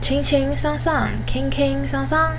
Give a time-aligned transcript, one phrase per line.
[0.00, 2.34] 轻轻桑桑，轻轻桑桑。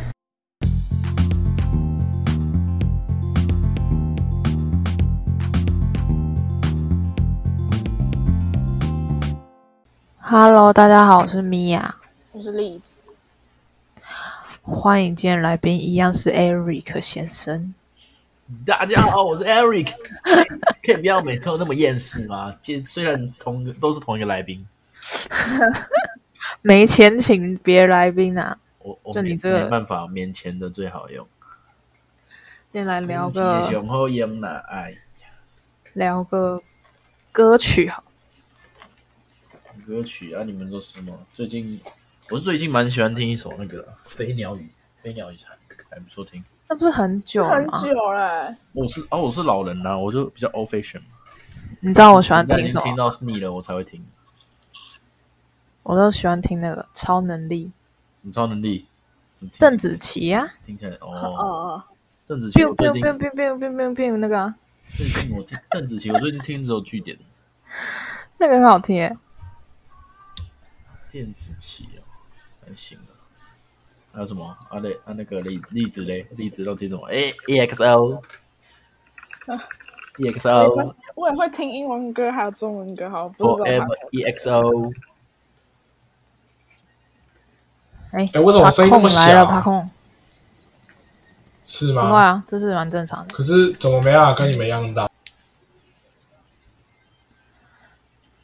[10.20, 11.96] Hello，大家好，我是米娅，
[12.32, 12.96] 我是栗子。
[14.64, 17.74] 欢迎今天来宾一样是 Eric 先生。
[18.66, 19.94] 大家好，我是 Eric。
[20.84, 22.54] 可以不要每次都那么厌世吗？
[22.64, 24.66] 其实虽然同都是同一个来宾，
[26.62, 28.58] 没钱请别来宾啊！
[28.80, 31.28] 我我就你这个没办法，免钱的最好用。
[32.72, 34.98] 先来聊天个气雄厚烟呐，哎呀，
[35.94, 36.62] 聊个
[37.32, 38.04] 歌曲好。
[39.86, 41.18] 歌曲啊，你们都是什么？
[41.34, 41.80] 最近
[42.30, 44.60] 我是最近蛮喜欢听一首那个《飞鸟语》，
[45.02, 45.52] 飞鸟语蝉
[45.90, 46.44] 还不错听。
[46.70, 47.82] 那不是很久很吗？
[47.84, 51.02] 久了，我是哦，我是老人呐、我就比较 old fashion。
[51.82, 52.82] 你知道我喜欢但听什么？
[52.82, 54.06] 已经听到腻了，我才会听。
[55.84, 57.72] 我都喜欢听那个超能力，
[58.22, 58.86] 什么超能力？
[59.58, 61.84] 邓紫棋啊听起来哦哦，哦，
[62.28, 64.56] 邓紫棋近 biu biu biu biu biu biu 那个啊
[64.92, 67.18] 最近我听邓紫棋，我最近听只有据点
[68.38, 69.18] 那个很好听耶。
[71.10, 72.04] 电子棋哦，
[72.66, 73.12] 还行啊。
[74.14, 74.80] 还有什么啊？
[74.80, 77.06] 嘞啊，那个例例子嘞，例子都听什么？
[77.08, 78.22] 哎，EXO。
[80.18, 84.94] EXO 我也会听英文歌，还有中文歌，好，不知道 Forever EXO
[88.12, 89.90] 哎哎为什么我声音那么小啊控来了，帕控。
[91.66, 92.20] 是不会吗？
[92.22, 93.34] 啊，这是蛮正常的。
[93.34, 95.10] 可是怎么没办法跟你们一样大？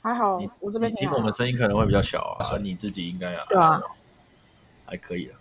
[0.02, 3.82] 还好你，我这边你听我们声音可能会比较小啊，啊你自己应该啊，对啊，
[4.86, 5.36] 还可以啊，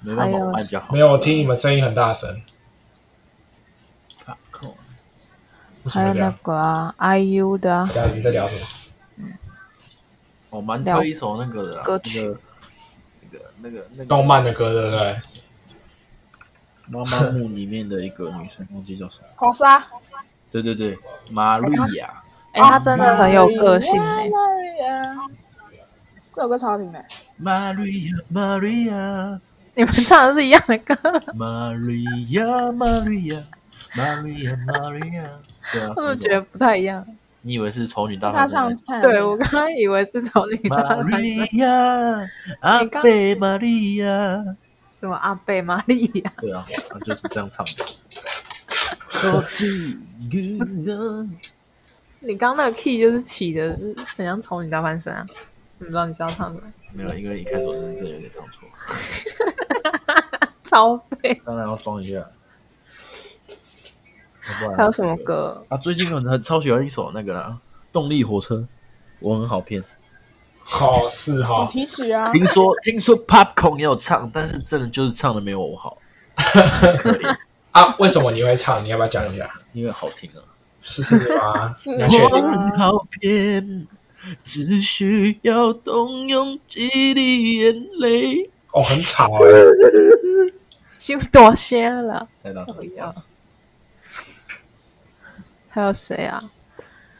[0.00, 0.92] 没办法，还有我麦比较好。
[0.94, 2.40] 没有，我听你们声音很大声。
[5.90, 6.30] 还有那？
[6.42, 8.54] 个啊，IU 的啊，大家你在聊什
[9.20, 9.26] 么？
[10.48, 12.38] 我蛮推一首那个的啊歌曲那个
[13.62, 15.16] 那个那个动漫的歌对不对？
[16.88, 19.28] 妈妈木里面的一个女生，忘记叫什么。
[19.36, 19.82] 红沙，
[20.50, 20.98] 对对对，
[21.30, 22.22] 玛利亚。
[22.52, 24.28] 哎，她真的很有个性哎。
[24.28, 25.16] Maria，
[26.34, 27.02] 这首歌超好听的
[27.40, 29.40] ，Maria Maria
[29.74, 30.94] 你们唱的是一样的歌
[35.72, 37.06] 对啊，我怎么觉得不太一样？
[37.42, 38.84] 你以为是丑女大他翻身？
[38.84, 42.28] 唱对我刚刚以为是丑女大翻身，Maria
[42.60, 44.44] 阿你刚贝玛利亚
[44.94, 46.32] 什么阿贝玛利亚？
[46.38, 47.84] 对啊，他就是这样唱的。
[52.20, 53.76] 你刚刚那个 key 就是起的，
[54.16, 55.26] 很像丑女大翻身啊！
[55.78, 56.72] 你不知道你是要唱什么？
[56.92, 58.68] 没有，因为一开始我真的真的有点唱错，
[60.62, 61.42] 超废。
[61.44, 62.24] 当然要装一下。
[64.76, 65.62] 还有什么歌？
[65.68, 65.76] 啊？
[65.76, 67.56] 最近很很超喜欢一首那个啦，
[67.92, 68.54] 《动力火车》，
[69.20, 69.82] 我很好骗。
[70.64, 71.68] 好，是主哈。
[71.70, 75.98] 题曲啊，听说听说 Popcorn 也有唱，但是真的就是唱的没有我好，
[76.36, 77.36] 可怜，
[77.72, 78.84] 啊，为什么你会唱？
[78.84, 79.50] 你要不要讲一下？
[79.72, 80.40] 因为好听啊。
[80.80, 81.02] 是
[81.36, 81.74] 吗？
[81.76, 82.28] 是你要确定？
[82.28, 83.86] 我很好骗，
[84.42, 88.50] 只需要动用几滴眼泪。
[88.72, 89.50] 哦，很吵哎。
[90.98, 92.28] 就多些了。
[92.44, 93.14] 太大声不要了，
[95.74, 96.50] 还有谁啊？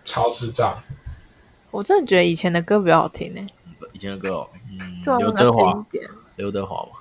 [0.04, 0.82] 超智障。
[1.70, 3.46] 我真的觉得以前的歌比较好听呢、
[3.94, 4.50] 以前的歌哦，
[5.18, 6.06] 刘德华，典。
[6.36, 6.98] 刘德华嘛。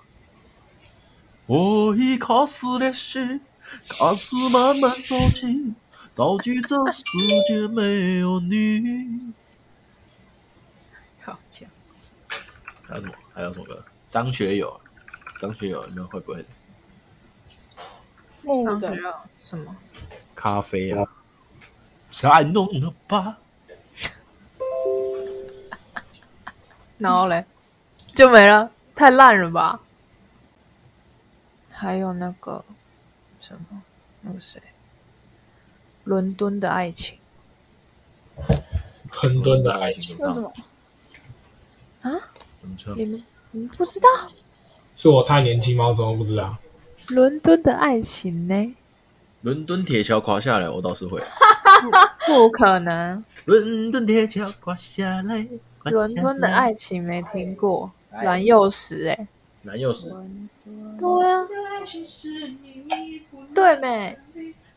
[1.47, 3.41] 我已卡死的心，
[3.89, 5.73] 开始慢慢着急，
[6.15, 7.03] 着急这世
[7.45, 9.33] 界没有你。
[11.21, 11.69] 好讲，
[12.87, 13.13] 还有什么？
[13.33, 13.83] 还有什么歌？
[14.09, 14.79] 张学友，
[15.41, 16.45] 张学友，你们会不会？
[18.41, 19.75] 木的当时，要什么？
[20.33, 21.05] 咖啡啊，
[22.11, 23.37] 太浓了吧？
[26.97, 27.43] 然后嘞，
[28.13, 29.79] 就没了，太烂了吧？
[31.71, 32.63] 还有那个
[33.39, 33.81] 什么，
[34.21, 34.61] 那个谁，
[36.03, 37.17] 伦敦的爱情
[39.23, 40.53] 伦敦的爱情为什么？
[42.01, 42.11] 啊？
[42.95, 44.07] 你们你们不知道
[44.95, 45.87] 是我太年轻吗？
[45.87, 46.55] 我怎么不知道？
[47.07, 48.75] 伦敦的爱情呢？
[49.41, 51.19] 伦敦铁桥垮下来，我倒是会。
[52.27, 55.47] 不可能，伦敦铁桥垮下来，
[55.83, 57.91] 伦敦的爱情没听过，
[58.21, 59.27] 阮幼时哎、
[59.63, 60.09] 蓝又时
[60.99, 61.47] 对啊，
[63.53, 64.17] 对没？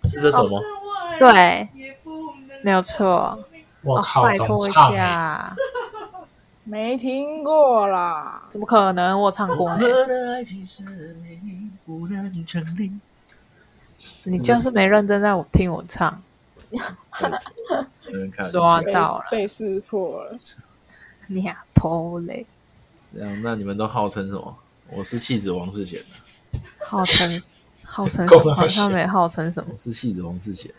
[0.04, 0.58] 是这首吗？
[1.18, 1.68] 对，
[2.62, 3.06] 没有错。
[3.06, 3.38] 哦，
[3.82, 4.72] 我靠，拜托一。
[4.72, 5.54] 下，
[6.64, 9.20] 没听过啦，怎么可能？
[9.20, 9.84] 我唱过呢。
[9.84, 11.16] 我的爱情是
[14.24, 16.22] 你就是没认真在我听我唱，
[18.52, 20.38] 抓到了被识破了。
[21.26, 22.46] 你啊，破嘞！
[23.02, 24.56] 这样，那你们都号称什么？
[24.90, 27.40] 我是戏子王世贤的，号称
[27.82, 28.54] 号称什么？
[28.54, 29.76] 好像没号称什么我。
[29.76, 30.70] 是戏子王世贤，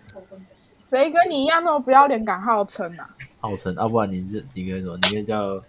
[0.80, 3.09] 谁跟你一样那么不要脸，敢号称啊？
[3.39, 5.59] 号称啊，不然你是你可以说，你可以叫，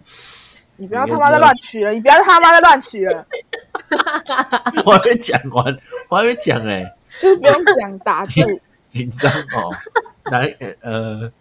[0.75, 3.25] 你不要他妈再乱取了，你不要他妈再乱取了，
[4.85, 8.41] 我还没讲完，我还没讲哎、就是不用讲打住。
[8.87, 9.73] 紧张哦，
[10.31, 10.41] 南
[10.81, 11.31] 呃，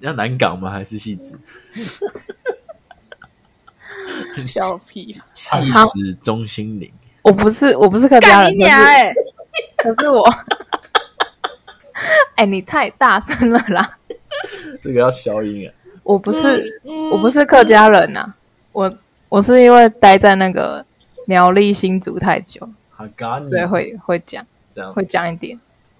[0.00, 0.70] 要南港吗？
[0.70, 1.38] 还是戏子？
[4.46, 5.56] 小屁，戏
[5.94, 6.92] 子中心陵，
[7.22, 8.52] 我不是我不是客家人，
[9.76, 10.24] 可是我，
[12.36, 13.98] 哎、你太大声了啦！
[14.80, 15.74] 这个要消音啊。
[16.04, 16.80] 我不是
[17.12, 18.32] 我不是客家人呐、
[18.72, 18.96] 我
[19.28, 20.84] 我是因为待在那个
[21.26, 25.58] 苗栗新竹太久，哈嘎你所以会会讲这样会讲一点。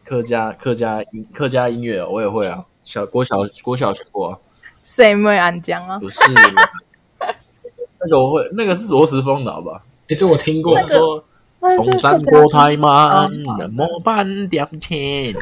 [0.08, 4.38] 客家客家音客家音乐、哦、我也会啊，小国小国小学过啊，
[4.82, 5.98] 谁没安江啊？
[5.98, 6.18] 不是
[8.00, 9.82] 那个我会，那个是罗时丰的好吧？
[10.08, 13.30] 哎，这我听过那是东山客家国太慢哦，
[13.70, 15.34] 莫半点钱。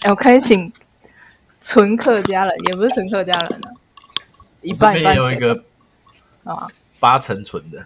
[0.00, 0.72] 哎、我可以请
[1.60, 3.76] 纯客家人，也不是纯客家人啊，
[4.62, 5.62] 一半一半有一个
[6.44, 6.66] 啊。
[6.98, 7.76] 八成纯的，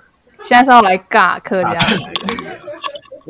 [0.45, 1.99] 现在是要来尬客家人。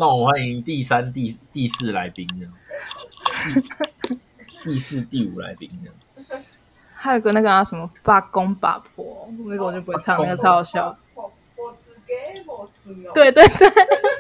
[0.00, 2.46] 让我们欢迎第三、第第四来宾呢，
[4.08, 4.18] 第
[4.64, 5.90] 第四、第五来宾呢。
[6.94, 10.98] 还有一个那个啊什么八公八婆，那个我就不会唱，那个超好笑。
[13.12, 13.68] 对对对，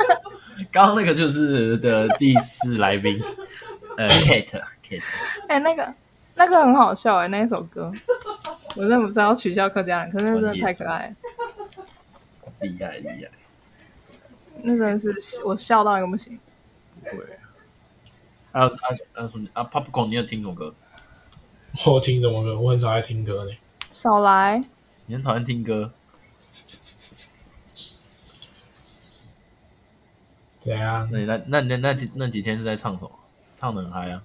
[0.70, 3.18] 刚刚那个就是的第四来宾，
[3.96, 5.02] 呃，Kate Kate，
[5.48, 5.94] 哎、那个
[6.34, 7.90] 那个很好笑哎、那一首歌，
[8.76, 11.16] 我真的不是要取笑客家人，可是那真的太可爱了，
[12.60, 13.30] 厉害厉害。
[14.64, 16.38] 那真的是我笑到一个不行。
[17.02, 17.12] 对，
[18.52, 18.70] 还有啊
[19.14, 20.74] 啊什么啊，Popcorn，你有听什么歌？
[21.86, 22.58] 我听什么歌？
[22.58, 23.52] 我很少爱听歌呢。
[23.90, 24.62] 少来，
[25.06, 25.92] 你很讨厌听歌？
[30.62, 31.18] 对啊那？
[31.18, 33.10] 你那那那那几那几天是在唱什么？
[33.54, 34.22] 唱的很嗨啊！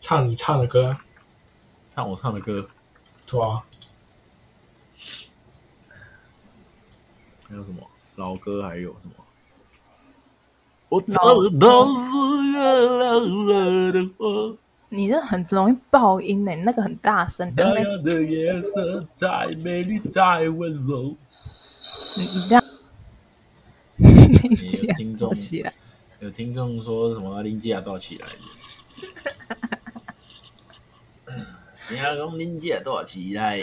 [0.00, 1.04] 唱你唱的歌啊，
[1.88, 2.68] 唱我唱的歌，
[3.26, 3.62] 对啊，
[7.48, 8.62] 还有什么老歌？
[8.66, 9.14] 还有什么？
[10.88, 11.20] 我找
[11.60, 12.00] 到是
[12.50, 12.58] 月
[12.98, 14.56] 亮了的我，
[14.88, 21.14] 你这很容易爆音哎、那个很大声，那你样的夜色再美丽再温柔。
[22.16, 22.64] 你这样，
[24.96, 25.74] 听众我起来，
[26.20, 28.26] 有听众说什么林姐都要起来
[31.26, 31.34] 的，
[31.90, 33.62] 你要讲林姐都要起来，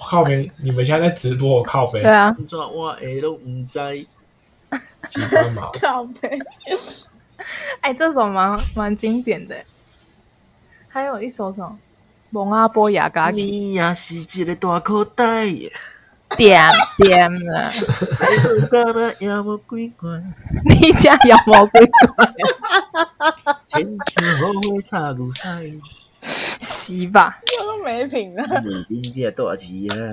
[0.00, 0.50] 靠边！
[0.56, 3.78] 你们现在在直播，我靠背对， 啊，怎我会都唔知。
[5.08, 5.70] 几分毛？
[5.80, 6.38] 靠背，
[7.80, 9.54] 哎、这首蛮蛮经典的。
[9.54, 9.66] 欸。
[10.88, 11.66] 还有一首什么
[12.30, 13.42] 《蒙阿波雅嘎奇。
[13.42, 15.46] 你也是一个大口袋，
[16.36, 17.68] 点点了，
[20.64, 22.26] 你家有魔鬼鬼？
[23.66, 25.78] 千秋后悔插牛屎，
[26.60, 28.62] 洗吧，这 都没品了。
[28.62, 30.12] 你林姐都要起来。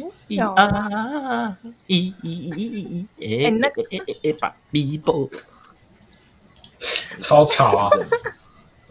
[0.08, 1.56] 笑啊！
[1.86, 5.28] 咦咦咦咦咦，哎那诶诶诶诶，把米波
[7.18, 7.90] 超吵啊！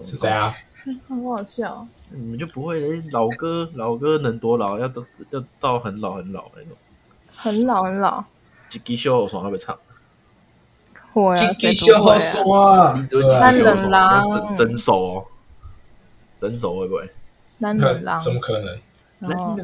[0.06, 0.54] 是谁啊？
[1.08, 1.88] 很好笑。
[2.10, 3.04] 你们就不会嘞？
[3.12, 4.78] 老歌老歌能多老？
[4.78, 6.72] 要到要到很老很老那种。
[7.36, 8.24] 很老很老，
[8.72, 9.78] 一支小雨伞还没唱，
[11.14, 12.20] 会啊，这谁个小不会啊？
[12.20, 15.26] 说啊，你只会对啊几支小雨伞，男人啦那整整首哦，
[16.38, 17.10] 整首会不会？
[17.58, 18.78] 男人郎，怎么可能？
[19.30, 19.56] 然后，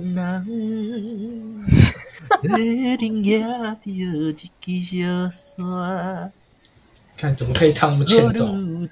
[7.18, 8.46] 看怎么可以唱那么欠揍？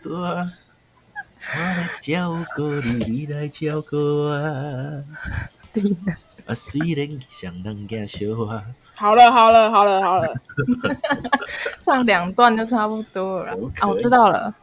[0.10, 0.46] 我
[1.56, 4.34] 来照顾你，来照顾我。
[6.46, 8.62] 啊，虽然像人家笑话，
[8.96, 10.36] 好了好了好了好了，
[11.82, 13.88] 唱两段就差不多了啦我可以啊！
[13.88, 14.54] 我知道了，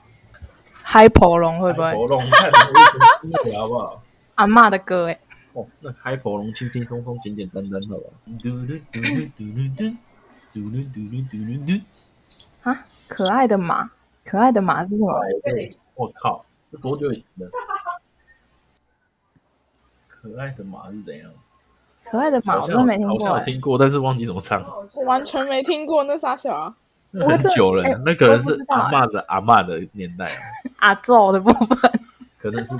[0.82, 1.90] 嗨婆龙会不会？
[4.34, 5.18] 阿嬷的歌哎，
[5.54, 8.04] 哦，那海婆龙轻轻松松、简简单单，好吧？
[8.42, 9.96] 嘟噜嘟噜嘟噜嘟，
[10.52, 11.84] 嘟噜嘟噜嘟噜嘟。
[12.62, 13.90] 啊，可爱的马，
[14.24, 15.14] 可爱的马是什么？
[15.94, 17.50] 我靠，这多久以前的？
[20.08, 21.30] 可爱的马是怎样？
[22.02, 23.28] 可爱的马，我真的没听过哎。
[23.28, 24.60] 像有听过，但是忘记怎么唱。
[24.94, 26.74] 我完全没听过那傻小啊。
[27.12, 30.40] 那很久了哎，那可能是阿嬷的阿嬷的年代啊，
[30.78, 32.00] 阿奏的部分，
[32.38, 32.74] 可能是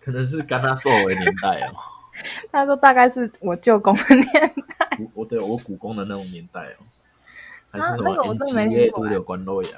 [0.00, 1.74] 可能是跟他作为年代哦。
[2.52, 4.26] 他说大概是我舅公的年
[4.78, 4.98] 代。
[5.14, 6.84] 我对我古公的那种年代哦，
[7.70, 9.70] 还是啊什么那个我真的没延吉听过哎夜都有关洛呀？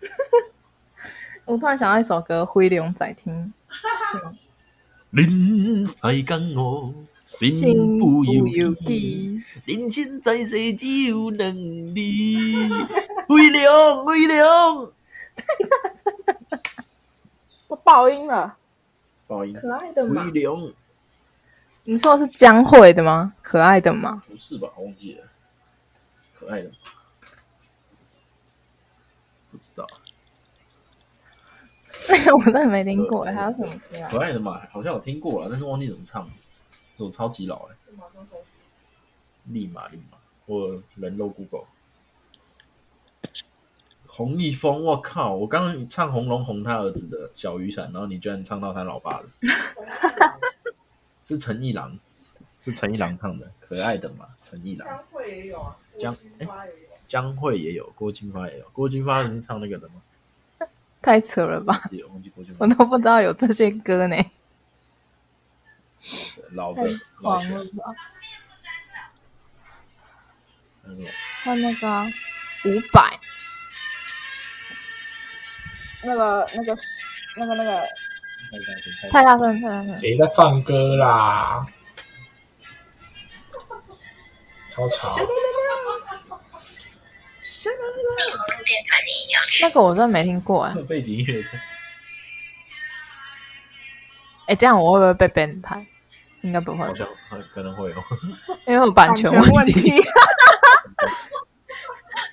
[1.44, 3.52] 我突然想到一首歌《灰龙仔听
[5.10, 8.84] 人在江湖，心心不不由由己。
[8.86, 12.00] 己，人生在世只有两字，
[13.28, 14.92] 灰龙灰龙。
[17.68, 18.56] 都爆音了，
[19.26, 20.42] 爆音，可爱的马威。
[20.42, 20.72] 龙
[21.84, 23.34] 你说的是江蕙的吗？
[23.42, 24.68] 可爱的吗，不是吧？
[24.76, 25.24] 我忘记了，
[26.34, 26.70] 可爱的，
[29.50, 29.86] 不知道。
[32.08, 33.32] 那 个我真的没听过哎。
[33.34, 34.08] 还有什么歌啊？
[34.10, 36.32] 可爱的嘛，好像有听过了，但是忘记怎么唱了。
[36.94, 37.76] 这首超级老哎、
[39.46, 41.66] 立马立马，我人肉 Google。
[44.06, 45.34] 洪一峰，我靠！
[45.34, 49.28] 我刚刚唱《红龙红他儿子的小雨伞》，然后你居然唱到他老爸的，
[51.24, 51.98] 是陈一郎，
[52.60, 55.04] 是陈一郎唱的，可爱的嘛，陈一郎。
[55.10, 56.52] 会也有啊，江也有。
[57.08, 59.94] 江蕙也有，郭金发也有，郭金发是唱那个的吗？
[61.02, 61.74] 太扯了吧！
[61.74, 64.16] 忘记了忘记郭金发我都不知道有这些歌呢，
[66.52, 67.94] 老的太老的狂了吧！
[70.84, 71.10] 那个
[71.42, 72.06] 还有那个
[72.64, 73.18] 五百，
[76.04, 76.76] 那个那个
[77.36, 77.86] 那个那个，
[79.10, 79.98] 太大声太大声！
[79.98, 81.66] 谁在放歌啦？
[84.68, 85.20] 超吵！
[89.62, 90.74] 那个我真的没听过哎。
[90.88, 91.48] 背景音乐在
[94.48, 95.86] 哎，这样我会不会被 ban 台？
[96.40, 97.06] 应该不会好，像
[97.54, 97.96] 可能会有。
[98.66, 99.72] 因为有版权问题。
[99.72, 100.02] 题。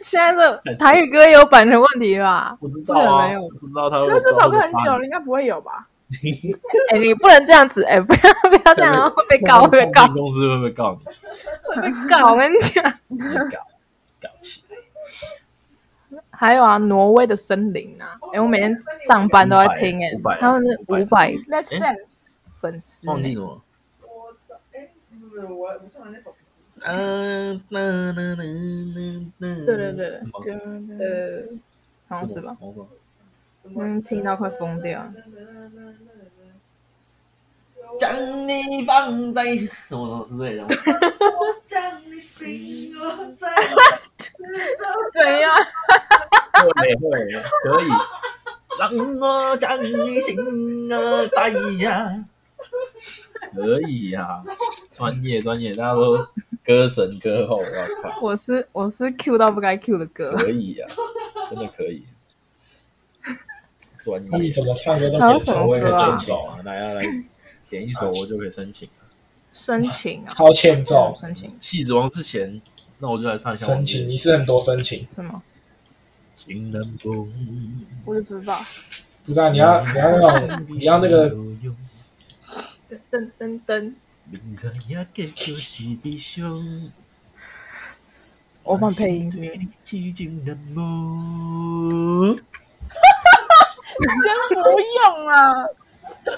[0.02, 2.58] 现在的台语歌也有版权问题吧？
[2.60, 4.08] 不知道啊，没有不知道他会。
[4.08, 5.88] 可是这首歌很久了，应该不会有吧？
[6.92, 11.06] 哎，你不能这样子，哎，不要不要这样，会被告，会被告，公司会不会告你？
[11.82, 12.32] 会被告。
[12.32, 12.84] 我跟你讲，
[13.50, 13.58] 搞
[14.22, 14.78] 搞起来。
[16.32, 18.76] 还有啊，挪威的森林啊，哎，我每天
[19.08, 23.62] 上班都在听，哎伍佰，他们是伍佰五百 Let's 哎 dance，粉丝呢，忘记什么？
[24.02, 24.90] 我找哎，
[25.30, 30.06] 不是我我唱的那首不是，嗯，那那那那那，对对对？
[31.00, 31.44] 呃，
[32.08, 32.58] 好像是吧？
[33.76, 35.12] 嗯，听到快疯掉。
[38.00, 40.64] 将你放在什么之类的。
[40.64, 43.48] 我将你心窝在
[45.12, 45.56] 怎样？
[46.54, 47.10] 会会
[47.64, 47.90] 可以，
[48.80, 50.38] 让我将你心
[50.94, 52.24] 儿带下。
[53.56, 54.42] 可以呀、
[54.92, 56.16] 专业专业，大家都
[56.64, 57.64] 歌神歌后，我
[58.04, 60.86] 靠，我是我是 Q 到不该 Q 的歌，可以呀、
[61.50, 62.06] 真的可以。
[64.04, 64.30] 专业。
[64.32, 67.04] 那你怎，么唱歌都还有什可以唱，我也可以申请啊，手啊，来啊来，
[67.70, 68.90] 点一首我就可以申请。
[69.52, 71.54] 申请啊，超欠揍，申请。
[71.60, 72.62] 戏子王之前，
[73.00, 75.08] 那我就来唱一下申请，你是很多申请。
[75.14, 75.42] 什么？
[76.36, 77.28] 情难共，
[78.06, 78.58] 我就知道，
[79.26, 81.30] 不知道你要你要那种你要那个
[83.12, 83.94] 噔噔噔，
[84.30, 86.92] 明知影结局是悲伤，
[88.64, 89.30] 我放配音。
[94.02, 95.54] 先不用啊。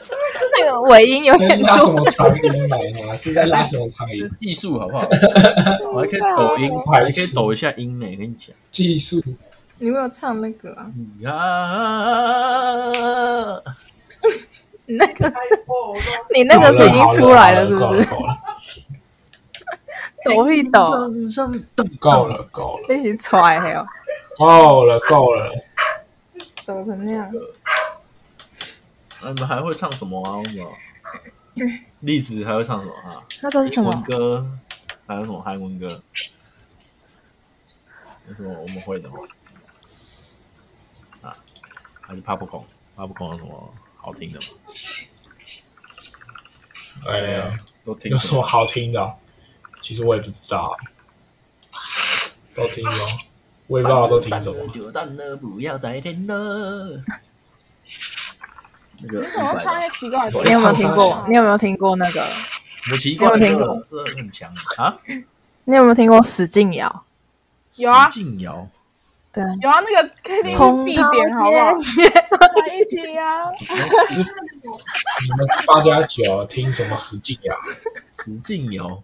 [0.57, 3.13] 那个尾音有点在拉什多，么长音来呢？
[3.17, 4.29] 是在拉什么长音？
[4.39, 5.07] 技术好不好？
[5.93, 8.55] 我还可以抖音，我还可以抖一下音呢，跟你讲。
[8.69, 9.21] 技术
[9.79, 10.85] 你没有唱那个啊？
[11.27, 12.91] 啊，
[14.85, 15.33] 你那个
[16.33, 18.07] 你那个是已经出来了，是不是？
[20.23, 20.85] 抖一抖，
[21.99, 23.83] 够了够了一起踹还有
[24.37, 25.51] 够了够了，
[26.73, 27.31] 抖成那样。
[29.21, 30.41] 那你们还会唱什么啊？
[30.49, 30.71] 什么？
[31.99, 33.09] 栗子还会唱什么啊？
[33.41, 34.01] 那个是什么？
[34.07, 34.47] 歌，
[35.05, 35.87] 还有什么韩文歌？
[38.27, 39.15] 有什么我们会的吗？
[41.21, 41.35] 啊，
[42.01, 44.45] 还是 Popcorn？Popcorn 有什么好听的吗？
[47.09, 49.15] 哎呀，都听有什么好听的哦？
[49.81, 50.77] 其实我也不知道，
[52.55, 52.91] 都听哦，
[53.71, 54.67] 我也不知道都听什么。
[54.67, 57.01] 就淡了，不要再听了。
[59.01, 60.29] 那个你怎么唱一些奇怪？
[60.43, 61.25] 你有没有听过？
[61.29, 62.21] 你有没有听过那个？
[62.91, 64.97] 我奇怪你有没有听的过这很强啊！
[65.63, 67.05] 你有没有听过史劲瑶？
[67.77, 68.09] 有啊。
[68.09, 68.67] 史劲瑶，
[69.31, 71.73] 对，有啊，那个 KTV 必点，好不好？
[71.79, 73.37] 在一起呀、
[75.21, 76.97] 你们是八加九听什么？
[76.97, 77.55] 实境呀？
[78.21, 79.01] 石敬瑶，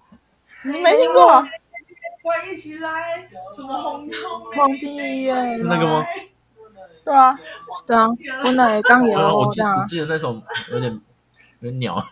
[0.63, 1.41] 你没听过？
[2.27, 4.15] 欢一起来，什么红豆
[4.55, 6.05] 皇帝医院是那个吗？
[7.03, 7.39] 对啊，
[7.85, 8.07] 对啊，
[8.43, 10.41] 我那也刚有啊，我记这样啊，我记得那首
[10.71, 10.91] 有点
[11.61, 12.05] 有点鸟，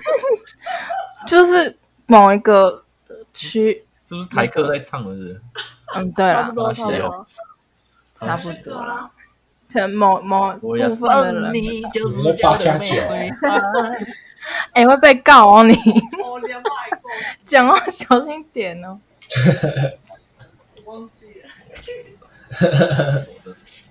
[1.28, 2.82] 就是某一个
[3.34, 5.40] 区，是不是台客在唱的是？
[5.94, 7.26] 嗯，对了差不，多，差不多。
[8.14, 9.10] 差不多了。
[9.72, 13.00] 可能某某部分的人，你就你是八加九
[14.72, 15.74] 哎、会被告哦你，
[17.44, 18.98] 讲话小心点哦。
[20.86, 21.48] 忘记了。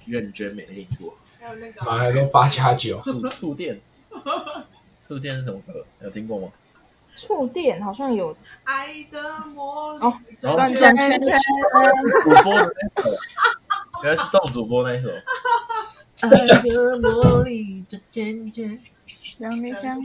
[0.05, 1.17] 认真没听过。
[1.39, 3.79] 还有那个马来都八加九，触触电，
[5.08, 5.86] 触电是什么歌？
[6.01, 6.50] 有听过吗？
[7.15, 10.05] 触电好像有爱的魔力。
[10.05, 11.34] 哦转转圈圈，
[12.24, 13.10] 主播的那首，
[14.03, 15.10] 原来是动主播那一首。
[16.22, 18.79] 爱的魔力这渐渐，
[19.39, 19.96] 让你想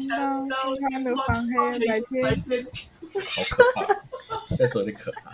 [0.49, 2.67] 到心看的放黑白天。
[3.15, 3.81] 好可怕，
[4.57, 5.33] 这首有点可怕。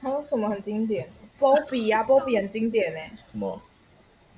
[0.00, 1.08] 还有什么很经典
[1.40, 3.00] ？Bobby 啊，Bobby 很经典呢。
[3.30, 3.60] 什么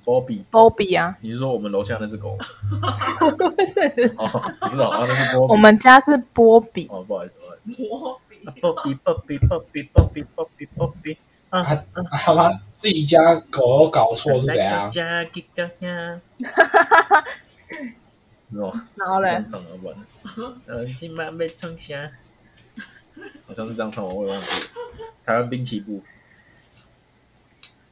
[0.05, 2.45] ？Bobby，Bobby 啊，你是说我们楼下那只狗吗？
[3.21, 3.31] 哦，
[4.61, 5.53] 不知道啊，那是波比。
[5.53, 7.73] 我们家是波比，哦，不好意思，不好意思。
[7.81, 11.17] 波比，Bobby Bobby Bobby Bobby Bobby Bobby
[11.49, 11.83] 啊啊
[12.23, 14.89] 他妈自己家狗都搞错是怎样？
[14.89, 16.21] 加吉嘎呀，
[18.55, 19.97] 哦，然后嘞，唱了不然，
[20.65, 22.11] 呃，今晚被冲下，
[23.45, 24.67] 好像是这样唱，我也忘记了。
[25.25, 26.01] 台湾滨崎步，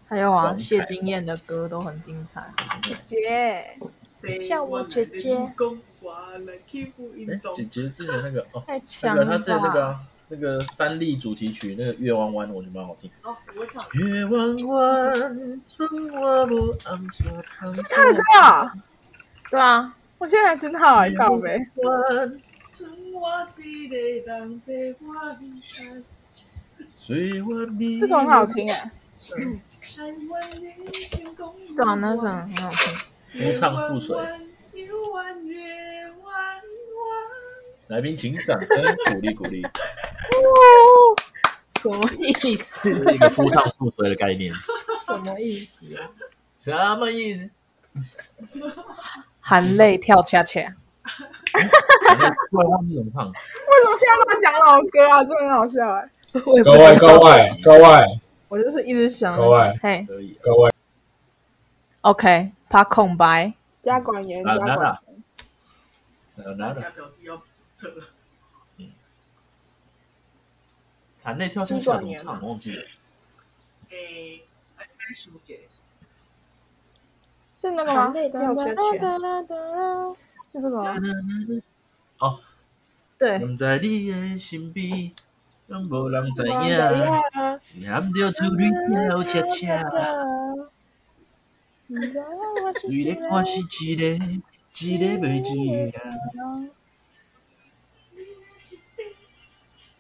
[0.08, 2.52] 还有啊，谢金燕的歌都很精彩。
[2.84, 5.52] 姐姐，叫我姐姐哎，
[7.56, 9.86] 姐姐之前那个哦，那太强了她了之前那个！
[9.86, 9.96] 啊
[10.30, 13.10] 那个三立主题曲那个月弯弯，我觉得蛮好听。
[13.22, 13.82] 哦，我会唱。
[13.94, 17.74] 月弯弯，春花无暗沙旁。
[17.74, 18.74] 是他的歌啊！
[19.50, 21.58] 对啊，我现在还知道啊，靠呗。
[21.76, 26.04] 弯，剩我一个人在我看，
[26.94, 28.00] 随我迷。
[28.00, 31.56] 这首很好听哎，台湾的星空。
[31.76, 33.54] 对啊，那首很好听。
[33.54, 34.18] 夫唱妇随。
[37.88, 39.62] 来宾请掌声鼓励鼓励，
[41.80, 42.82] 什么意思？
[42.82, 44.54] 是一个夫唱妇随的概念。
[45.06, 46.10] 什么意思啊？
[46.58, 47.50] 什么意思？
[49.48, 50.62] 含泪跳恰恰。
[52.52, 53.26] 突然忘记怎么唱。
[53.26, 55.24] 为什么现在都在讲老歌啊？
[55.24, 56.10] 真的很好笑哎。
[56.46, 60.38] 我也不各位知道各位各位我就是一直想，各位嘿可以。
[60.42, 60.70] 各位
[62.02, 63.54] ，，OK，怕空白。
[63.82, 65.00] 加管严，啊那加管
[66.36, 67.42] 那呃，拿家，表弟要
[67.78, 68.04] 撤了。
[71.24, 72.38] 弹泪跳下去要怎么唱？
[72.42, 72.84] 我忘记了。
[73.92, 74.44] 诶，
[74.76, 75.62] 哎，该书姐
[77.58, 78.14] 是那个吗？
[80.48, 80.94] 是这首吗？
[82.20, 82.40] 哦，
[83.18, 85.12] 对，不在你的身边，
[85.66, 86.54] 让无人知影。
[88.14, 89.84] 着珠泪跳恰恰，
[92.80, 95.52] 虽然我是一个一个袂一
[95.92, 96.00] 个，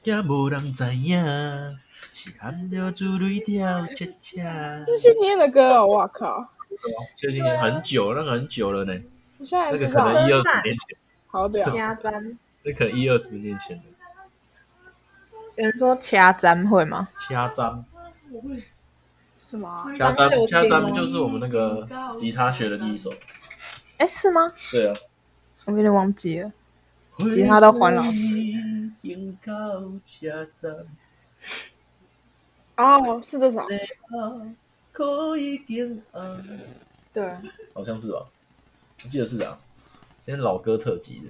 [0.03, 1.25] 也无人知影，
[2.11, 4.85] 是含着珠泪跳恰恰。
[4.85, 6.51] 是谢金燕的歌哦，我靠！
[7.15, 9.01] 最近很久，那个很久了呢，
[9.37, 11.69] 我现在那个，可能一二十年前，好屌。
[11.69, 13.83] 掐簪，那可能一二十年前的
[15.55, 17.09] 有人说掐簪会吗？
[17.17, 17.83] 掐簪。
[18.29, 18.63] 我会
[19.39, 19.85] 是吗？
[19.97, 23.11] 掐簪，掐琴吗簪就是我们那个吉他学的第一首。
[23.97, 24.53] 哎，是吗？
[24.71, 24.93] 对啊，
[25.65, 26.51] 我有点忘记了。
[27.31, 28.11] 吉他都还老师
[32.75, 33.65] 哦，是这首。
[34.97, 36.43] 可以点暗。
[37.13, 37.23] 对，
[37.71, 38.25] 好像是吧？
[39.03, 39.59] 我记得是啊。
[40.19, 41.21] 今天老歌特辑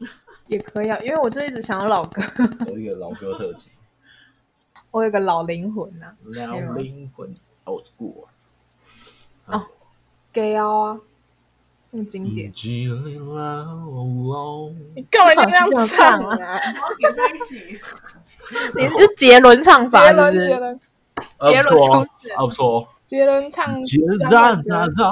[0.00, 0.06] 的，
[0.48, 2.20] 也可以啊，因为我就一直想要老歌，
[2.66, 3.70] 有一个老歌特辑，
[4.90, 7.32] 我有个老灵魂呐、老灵魂
[7.64, 8.24] old school
[9.46, 9.56] 啊。
[9.58, 9.66] 哦
[10.32, 10.98] gay 啊，
[11.90, 12.50] 那么经典。
[14.94, 16.36] 你干嘛就这样唱啊？
[16.36, 17.78] 我要连在一起。
[18.76, 20.32] 你是杰伦唱法杰是不是？
[20.32, 20.80] 伦杰伦
[21.40, 22.88] 杰伦出世啊，不错哦。
[23.06, 25.04] 杰伦唱杰江然歌。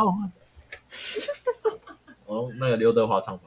[2.27, 3.45] 哦，那个刘德华唱法。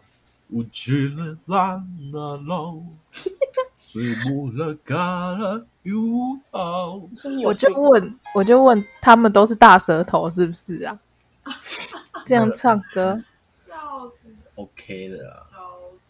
[7.45, 10.99] 我就问，我就问他们都是大舌头是不是啊？
[12.25, 13.21] 这样唱歌，
[13.65, 13.73] 笑
[14.09, 14.17] 死
[14.55, 15.57] ，OK 的啊，笑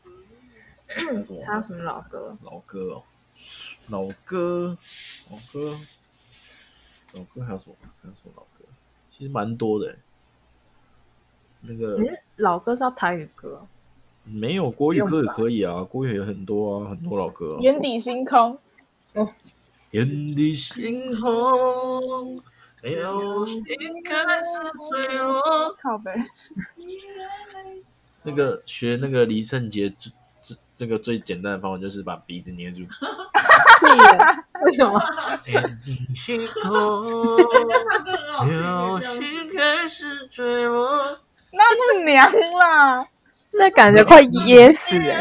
[0.03, 0.09] 死。
[0.87, 2.35] 还有什么还有什么老歌？
[2.43, 3.03] 老歌哦？
[3.87, 4.77] 老歌，
[5.31, 5.77] 老歌，
[7.13, 7.75] 老歌还有什么？
[8.01, 8.65] 还有什么老歌？
[9.09, 9.97] 其实蛮多的欸。
[11.61, 13.65] 那个你是老歌是要台语歌？
[14.25, 17.59] 没有国语歌也可以啊，国语有很多啊，很多老歌、啊。
[17.61, 18.57] 眼底星空，
[19.13, 19.29] 哦
[19.91, 22.41] 眼底星空，
[22.81, 23.63] 流星
[24.03, 25.75] 开始坠落。
[25.81, 26.11] 靠背。
[28.23, 30.09] 那个学那个李圣杰，这
[30.41, 32.83] 这这个最简单的方法就是把鼻子捏住。
[33.83, 34.03] 屁耶
[34.63, 35.01] 为什么？
[35.47, 37.37] 眼底星空，
[38.47, 41.19] 流星开始坠落。
[41.51, 43.05] 那么娘啦！
[43.51, 45.19] 那感觉快噎死哎！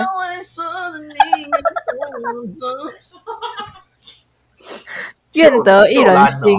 [5.35, 6.59] 愿得一人心，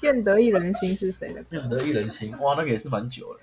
[0.00, 1.44] 愿得一人心是谁的？
[1.50, 3.40] 愿得一人心，哇，那个也是蛮久了。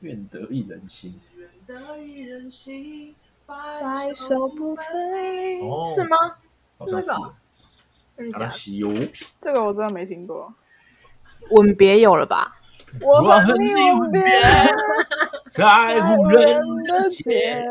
[0.00, 3.14] 愿得一人心愿得一人心，
[3.46, 4.84] 白首不分
[5.62, 6.16] 哦是吗？
[6.78, 7.10] 好像是
[8.16, 8.44] 那个真的假的？
[8.44, 8.92] 阿西游。
[9.40, 10.52] 这个我真的没听过。
[11.50, 12.56] 吻别有了吧？
[13.00, 14.22] 我我和你吻别，
[15.46, 17.62] 在无人的街，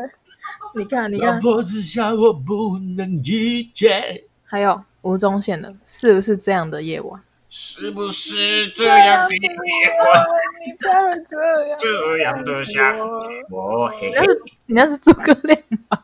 [0.76, 4.24] 你看，你看，婆之下我不能拒绝。
[4.44, 7.22] 还有吴宗宪的，是不是这样的夜晚？
[7.58, 10.28] 是不是 这样的夜晚，
[10.68, 11.40] 你才会这
[11.70, 13.00] 样这样的想
[13.50, 16.04] 我嘿嘿你那是你那是诸葛亮吧？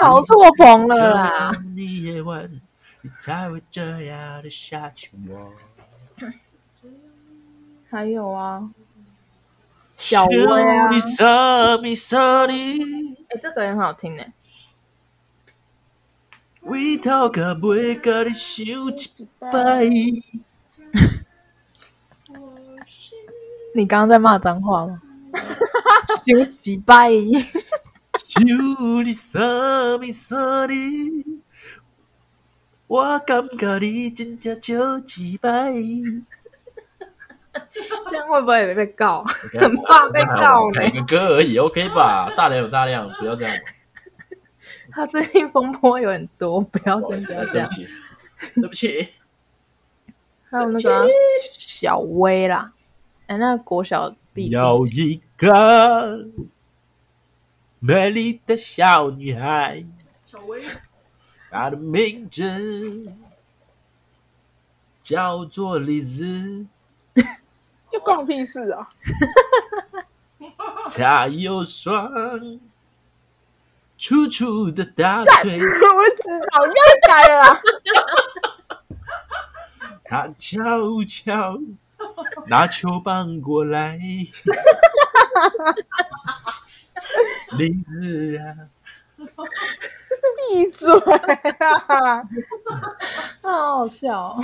[0.00, 1.52] 搞错棚了这啦！
[1.52, 2.50] 样的夜晚，
[3.02, 5.52] 你才会这样的想起我。
[7.90, 8.70] 还有啊，
[9.98, 10.90] 小薇啊，哎，
[13.42, 14.24] 这个也很好听呢。
[16.64, 19.84] 为头甲袂甲你想一摆。
[23.76, 25.02] 你刚刚在骂脏话吗？
[26.24, 27.10] 想几摆，
[28.22, 28.42] 想
[29.04, 29.40] 你傻
[30.00, 31.24] 咪傻你，
[32.86, 35.72] 我感觉你真正少一摆。
[38.08, 39.24] 这样会不会被告？
[39.60, 42.32] 很怕被告呢改个歌而已，OK 吧？
[42.36, 43.52] 大量有大量，不要这样。
[44.94, 47.68] 他最近风波有很多，不要真不要这样
[48.54, 48.72] 对不。
[48.72, 49.08] 起。
[50.50, 51.06] 还有那个啊
[51.42, 52.72] 小薇啦，
[53.26, 56.26] 哎，那个国小必有一个
[57.80, 59.84] 美丽的小女孩，
[60.24, 60.62] 小薇，
[61.50, 63.12] 她的名字
[65.02, 66.66] 叫做李子，
[67.90, 68.88] 就关我屁事啊！
[70.96, 72.12] 她有双
[74.04, 75.64] 粗粗的大腿， 我
[76.22, 76.74] 知道，不要
[77.08, 77.56] 改了啦。
[80.04, 80.60] 她悄
[81.08, 81.56] 悄
[82.46, 83.96] 拿球棒过来，
[87.56, 88.68] 林子啊，
[89.16, 89.24] 闭
[90.70, 92.28] 嘴啊！
[93.40, 94.38] 好好笑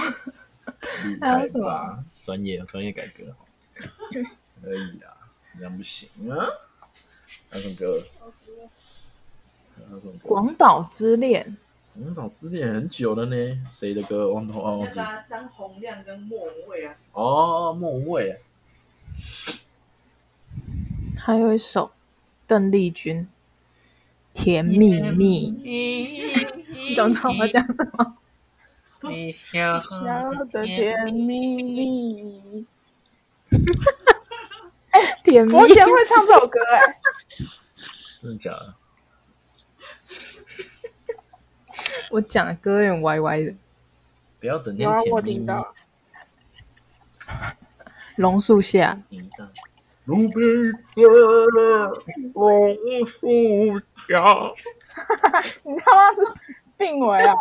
[1.21, 2.03] 还有什么？
[2.25, 3.25] 专业专业改革，
[4.63, 5.13] 可以啊，
[5.59, 6.49] 这样不行啊。
[7.51, 8.03] 还有什么歌？
[10.23, 11.57] 广岛之恋，
[11.95, 13.37] 广岛之恋很久了呢，
[13.69, 14.33] 谁的歌？
[14.33, 15.11] 忘忘忘记那个。
[15.11, 18.39] 啊张洪亮跟莫文蔚啊，哦，莫文蔚啊，
[21.19, 21.91] 还有一首
[22.47, 23.29] 邓丽君
[24.43, 25.53] 《甜蜜蜜》，
[26.89, 28.17] 你懂知道我要讲什么？
[29.03, 32.67] 你笑笑着甜蜜蜜。
[35.25, 36.81] 甜蜜国 贤会唱这首歌哎、
[38.23, 38.75] 真的假的？
[42.11, 43.55] 我讲的歌有点歪歪的。
[44.41, 45.11] 不要整天甜蜜蜜。
[45.11, 45.75] 我听到。
[48.17, 48.99] 榕树下，
[50.05, 51.03] 路边的
[52.35, 54.53] 榕树下，
[55.63, 56.21] 你他妈是
[56.77, 57.35] 病危啊！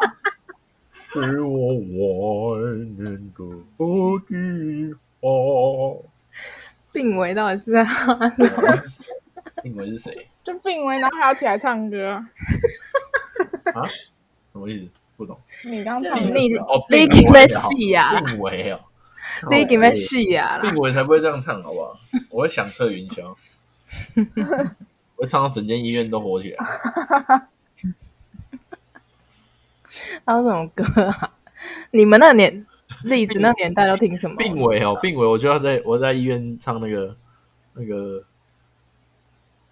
[1.11, 2.61] 是我怀
[2.97, 3.43] 念的
[4.27, 5.97] 地方。
[6.93, 7.89] 病危到底是在哪
[8.37, 8.45] 里？
[9.63, 12.23] 定为是谁就病危，然后还要起来唱歌。
[13.73, 13.83] 啊？
[14.59, 14.87] 什么意思？
[15.17, 15.39] 不懂。
[15.65, 18.79] 你刚刚唱的你已经哦，你已病危经在戏啊病危哦，
[19.51, 20.75] 你给没戏啊啦病！
[20.77, 21.97] 危才不会这样唱，好不好？
[22.31, 23.35] 我会响彻云霄，
[25.17, 26.65] 我会唱到整间医院都火起来。
[30.25, 31.31] 还有什么歌啊？
[31.91, 32.65] 你们那年
[33.03, 34.35] 栗子那年代都听什么？
[34.37, 37.15] 病危哦，病危，我就要在我在医院唱那个
[37.73, 38.23] 那个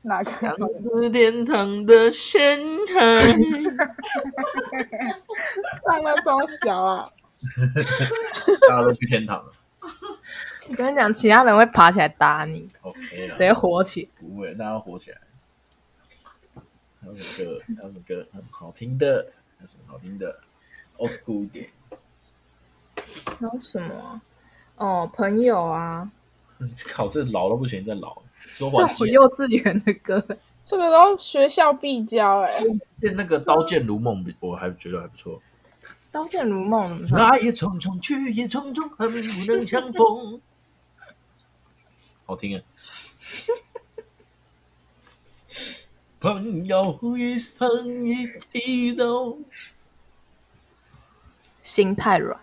[0.08, 0.32] 哪个？
[0.32, 0.56] 像
[1.04, 3.22] 是天堂的仙台。
[5.84, 7.12] 唱那装小啊！
[8.68, 9.52] 大家都去天堂了
[10.70, 14.10] 我跟你讲，其他人会爬起来打你，，OK 了，谁火起？
[14.20, 15.18] 不会，大家火起来。
[17.00, 17.62] 还有什么歌？
[17.78, 19.32] 还有什么歌很好听的？
[19.58, 20.40] 还有什么好听的
[20.98, 21.70] ？old school 一点。
[23.40, 24.22] 还有什么啊？
[24.78, 26.10] 哦，朋友啊，
[26.60, 28.22] 嗯 靠，这老都不行，再老。
[28.54, 30.26] 周这我幼稚园的歌，
[30.64, 32.64] 这个都学校必教哎、
[33.02, 35.38] 见那个《刀剑如梦》，我还觉得还不错。
[36.12, 37.02] 《刀剑如梦》？
[37.16, 40.42] 来也匆匆，去也匆匆，恨不能相逢。
[42.26, 42.64] 好听啊！
[46.20, 49.38] 朋友一生一起走，
[51.62, 52.40] 心太软，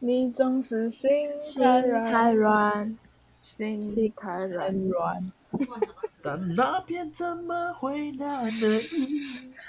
[0.00, 2.98] 你总是心心太软，
[3.42, 4.72] 心心太软。
[4.88, 5.30] 软。
[6.22, 9.52] 但那边怎么会那么硬？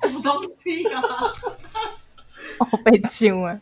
[0.00, 1.00] 什么东西啊？
[2.58, 3.60] 哦，被救了，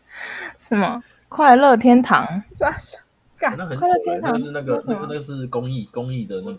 [0.59, 1.03] 什么？
[1.29, 2.99] 快乐天堂，啥啥？
[3.37, 6.59] 干那很快乐天堂个是那个那个那个是公益公益的那个？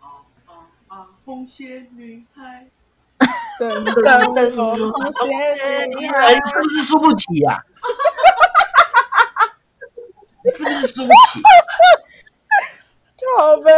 [0.00, 1.06] 啊啊啊！
[1.24, 2.66] 红鞋女孩，
[3.60, 7.74] 噔噔噔，红鞋女孩是不是输不起呀、你
[10.80, 11.42] 是不起？
[13.16, 13.70] 就好呗。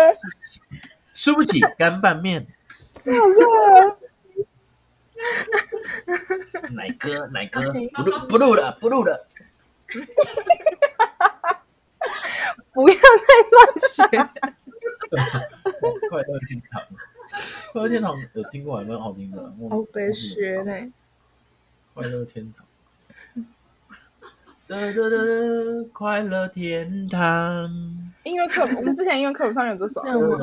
[1.12, 2.46] 输不起干拌面。
[6.70, 9.26] 奶哥，奶哥，不录不录了，不录了。
[12.72, 13.00] 不要再
[13.50, 14.06] 乱学。
[16.08, 16.82] 快乐天堂，
[17.72, 19.42] 快乐天堂有听过，还蛮好听的。
[19.70, 20.92] 好悲学呢。
[21.94, 22.64] 快乐天堂。
[24.68, 25.16] 哒哒哒，
[25.94, 27.70] 快乐天堂。
[28.22, 30.36] 音乐课，我们之前音乐课本上有这首，吗？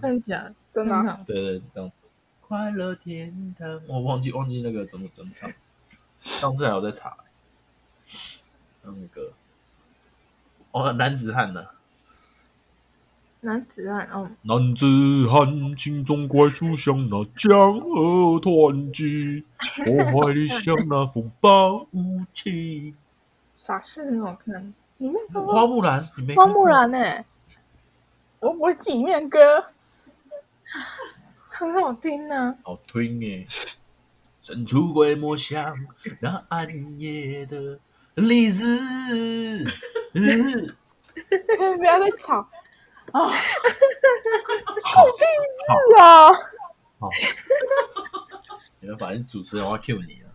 [0.00, 0.54] 真的假的？
[0.70, 1.90] 真的、对对，这样。
[2.40, 5.52] 快乐天堂，我忘记忘记那个怎么怎么唱。
[6.20, 7.16] 上次还有在查，
[8.82, 9.32] 那个
[10.70, 11.66] 哦，男子汉呢、
[13.40, 14.86] 男子汉哦，男子
[15.28, 19.44] 汉，心中怪树像那江河湍急，
[19.88, 22.94] 我怀里像那风暴无情。
[23.60, 24.72] 傻事，是很好看。
[24.96, 27.24] 里面花木兰，你没花木兰呢，
[28.40, 29.66] 我不会记里面的歌。
[31.48, 32.56] 很好听呢。
[32.62, 33.46] 好听耶！
[34.40, 35.76] 神出鬼没像
[36.20, 37.78] 那暗夜的
[38.14, 38.64] 栗子。
[41.12, 42.38] 可以不要再吵
[43.12, 43.28] 啊！
[44.84, 45.04] 好，
[45.68, 46.32] 是啊，
[46.98, 47.10] 好，
[48.80, 50.29] 你们反正主持人我要 Q 你了。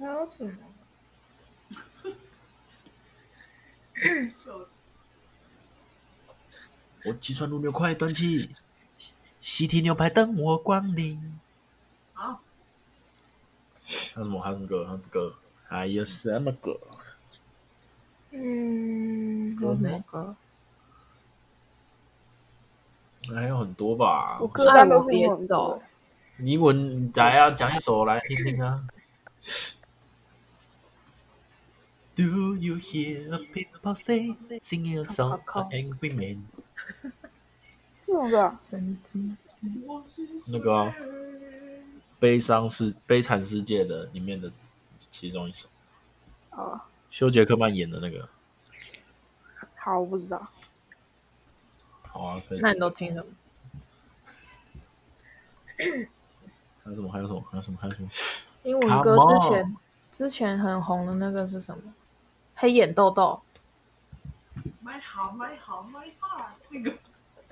[0.00, 0.52] 还有什么？
[4.42, 4.72] 笑死！
[7.04, 8.48] 我气喘如牛快断气，
[8.96, 11.38] 西西提牛排等我光临。
[12.14, 12.40] 好，
[13.84, 14.40] 还有什么？
[14.40, 14.86] 还有什么歌？
[14.86, 15.36] 还有什么歌？
[15.68, 16.80] 还有什么歌？
[18.30, 20.36] 嗯，还有什么歌？
[23.34, 24.38] 还有很多吧。
[24.40, 25.82] 我歌单都是英爱我文别走歌。
[26.38, 28.82] 英文来啊，讲一首来听听啊。
[32.20, 36.42] Do you hear people say singing a song of angry men？
[37.98, 39.38] 这种歌，神经。
[40.52, 40.94] 那个啊
[42.18, 44.52] 悲伤世悲惨世界的里面的
[45.10, 45.66] 其中一首，
[46.50, 48.28] 哦，修杰克曼演的那个。
[49.76, 50.46] 好，我不知道。
[52.02, 52.58] 好啊，可以。
[52.60, 53.28] 那你都听什么？
[56.84, 57.10] 还有什么？
[57.10, 57.42] 还有什么？
[57.50, 57.78] 还有什么？
[57.80, 58.10] 还有什么？
[58.64, 59.76] 英文歌之前
[60.12, 61.94] 之前很红的那个是什么？
[62.60, 63.40] 黑眼豆豆。
[64.82, 66.90] 买好买好买好那个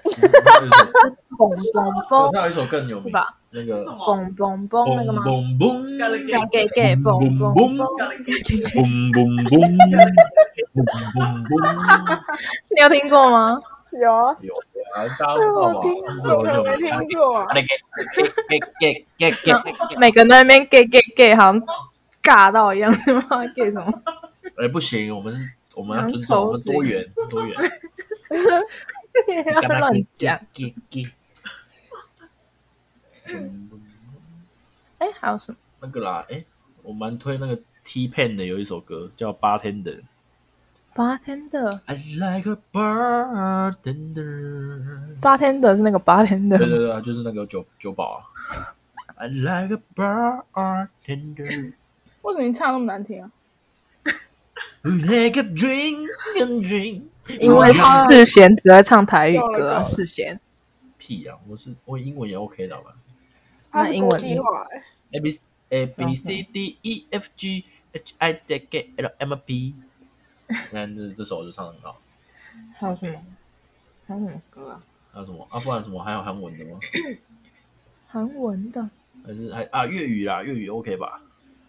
[0.02, 3.34] 嘣嘣嘣，他有一首更有名，是吧？
[3.48, 3.96] 那个什么？
[4.04, 5.22] 嘣嘣嘣那个吗？
[5.24, 7.96] 嘣嘣干了给两给给嘣嘣嘣。
[7.96, 9.56] 干了给嘣嘣嘣嘣
[10.74, 10.84] 嘣
[11.16, 12.20] 嘣，
[12.68, 13.58] 你有听过吗？
[13.92, 14.52] 有啊，有
[14.94, 15.80] 啊，大家知道吧？
[16.22, 17.08] 这首我很有没名。
[17.08, 17.46] 听过啊。
[17.54, 17.62] 给
[18.78, 21.62] 给给给给给，每个人在那边给给给，好像
[22.22, 23.22] 尬到一样，是吗？
[23.56, 23.90] 给什么？
[24.58, 27.56] 哎，不行，我们是我们要尊重，我们多元多元。
[28.28, 30.38] 不要乱讲。
[34.98, 35.58] 哎，还有什么？
[35.80, 36.44] 那个啦，哎，
[36.82, 40.00] 我蛮推那个 T Pen 的有一首歌叫《Bartender》。
[40.94, 44.34] bartender I like a bartender。
[45.20, 48.24] bartender 是那个 bartender 对对对，就是那个酒酒保啊。
[49.14, 51.74] I like a bartender
[52.22, 53.30] 为什么你唱那么难听啊？
[54.82, 56.08] Like a drink
[56.40, 57.02] and drink。
[57.40, 60.40] 因为世贤只会唱台语歌啊，世贤。
[60.96, 61.36] 屁啊！
[61.46, 62.94] 我是我英文也 OK 的好吧
[63.70, 64.82] 它是国那英文际化哎。
[65.12, 69.74] ？A B A B C D E F G H I J K L M P。
[70.72, 72.00] 那这这首就唱得很好。
[72.78, 73.22] 还有什么？
[74.06, 74.80] 还有什么歌啊？
[75.12, 75.60] 还有什么啊？
[75.60, 76.80] 不然什么还有韩文的吗？
[78.06, 78.88] 韩文的
[79.26, 80.42] 还是还啊粤语啦？
[80.42, 81.20] 粤语 OK 吧？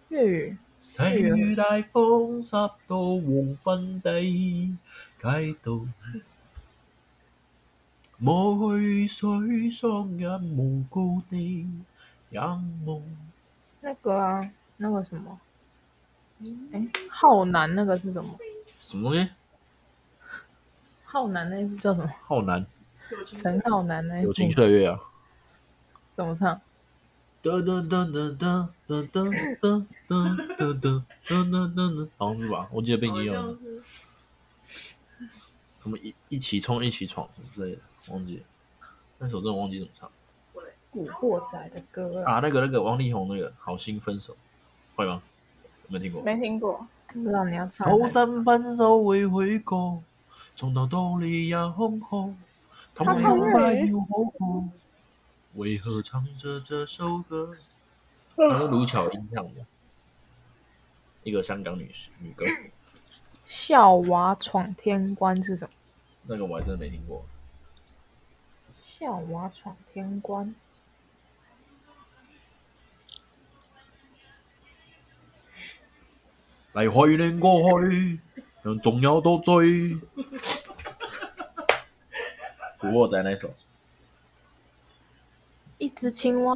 [0.07, 2.51] 粤语，細雨大风，湿
[2.87, 4.77] 到黄昏地，
[5.21, 5.81] 街道
[8.17, 11.67] 抹去水，双眼無高地，
[12.31, 13.01] 仰望。
[13.81, 15.39] 那个啊，那个什么，
[16.71, 18.37] 哎，浩南那个是什么？
[18.77, 19.29] 什么东西？
[21.03, 22.09] 浩南那一部叫什么？
[22.23, 22.65] 浩南
[23.25, 24.99] 陈浩南那一部友情岁月啊！
[26.13, 26.59] 怎么唱？
[27.41, 32.67] 噔噔噔噔噔噔噔噔噔噔噔噔噔噔，好像是吧？
[32.71, 33.81] 我记得背景有好像是
[35.79, 38.43] 什么一一起冲一起闯什么之类的，忘记了。
[39.17, 40.11] 那首真的忘记怎么唱
[40.91, 44.35] 古惑仔的歌啊，那个那个王力宏那个好心分手，
[44.95, 45.21] 会吗？
[45.87, 46.21] 没听过？
[46.23, 46.85] 没听过。
[47.07, 48.07] 不知道你要唱好哪个。
[48.07, 50.03] 心分手會許過，
[50.55, 52.33] 從頭到尾也空虛，
[52.93, 54.69] 他們唱粵語都快要好過，
[55.55, 57.57] 為何唱着这首歌？
[58.35, 59.65] 那是卢巧音唱的，
[61.23, 62.53] 一个香港女女歌手，
[63.43, 65.73] 笑娃闯天关是什么？
[66.23, 67.25] 那个我还真的沒聽過。
[68.81, 70.55] 笑娃闯天关，
[76.73, 78.19] 嚟去年過去，
[78.61, 79.99] 人仲有多追。
[82.77, 83.53] 古惑仔那首，
[85.79, 86.53] 一只青蛙。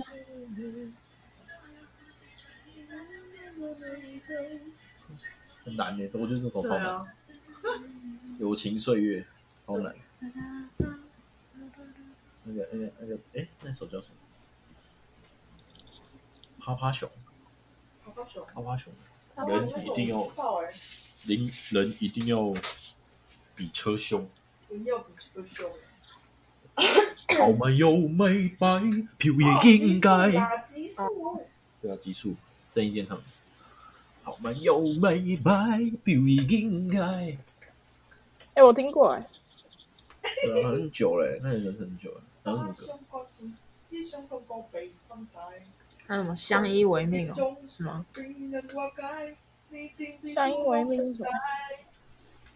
[5.63, 6.79] 很難的，我覺得這首超難。
[6.81, 7.15] 对啊，
[8.39, 9.25] 友情岁月，
[9.65, 9.95] 超难。
[12.43, 14.15] 那个、那个、那个，哎，那首叫什么？
[16.59, 17.09] 趴趴熊，
[18.03, 18.93] 趴趴熊，趴趴熊，
[19.47, 20.29] 人一定要
[21.25, 22.53] 人人一定要
[23.55, 24.27] 比車兇。
[24.69, 25.71] 人要比车凶，
[27.37, 27.69] 好吗？
[27.69, 28.81] 又美白，
[29.17, 30.31] 皮也应该。
[30.31, 30.37] 对
[31.91, 32.35] 啊，急速，
[32.71, 33.19] 正义健唱。
[34.23, 34.51] 好吗？
[34.53, 37.37] 又美白，皮也应该。
[38.55, 39.27] 哎、我听过哎、
[40.21, 42.21] 欸啊，很久嘞，那也是很久了。
[42.43, 43.27] 然后什么歌？
[46.05, 47.57] 还有什么相依为命哦？
[47.69, 48.05] 什么？
[50.35, 51.29] 相依为命什么？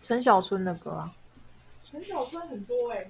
[0.02, 1.16] 陈小春的歌啊。
[1.90, 3.10] 陈小春很多哎、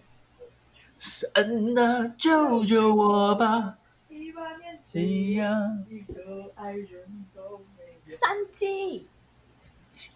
[0.98, 3.78] 神啊，救救我吧！
[4.10, 5.56] 一把年纪呀，
[5.90, 8.12] 一个爱人都没有。
[8.12, 9.08] 三季。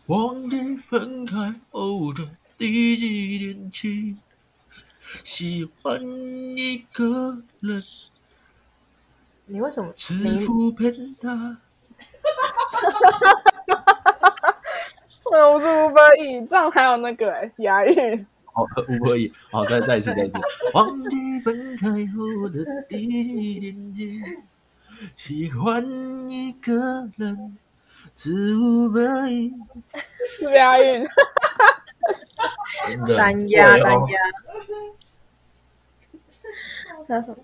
[0.07, 4.17] 忘记分开后的第几天起，
[5.23, 6.01] 喜欢
[6.57, 7.83] 一个人，
[9.45, 9.93] 你为什么？
[9.95, 11.29] 似你乎变大。
[15.31, 18.25] 我是五百亿，这样还有那个哎、押韵。
[18.65, 20.37] 好，不可以，好，再再一次，再一次。
[20.73, 24.21] 忘记分开后的第几天起，
[25.15, 25.83] 喜欢
[26.29, 27.57] 一个人，
[28.15, 29.53] 似乎可以。
[30.37, 31.05] 是押韵。
[32.87, 34.19] 真的，单压对哦单压。
[37.07, 37.37] 那什么？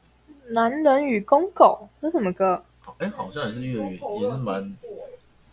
[0.49, 2.63] 男人与公狗，这什么歌？
[2.99, 4.77] 哎，好像也是粤语，也是蛮，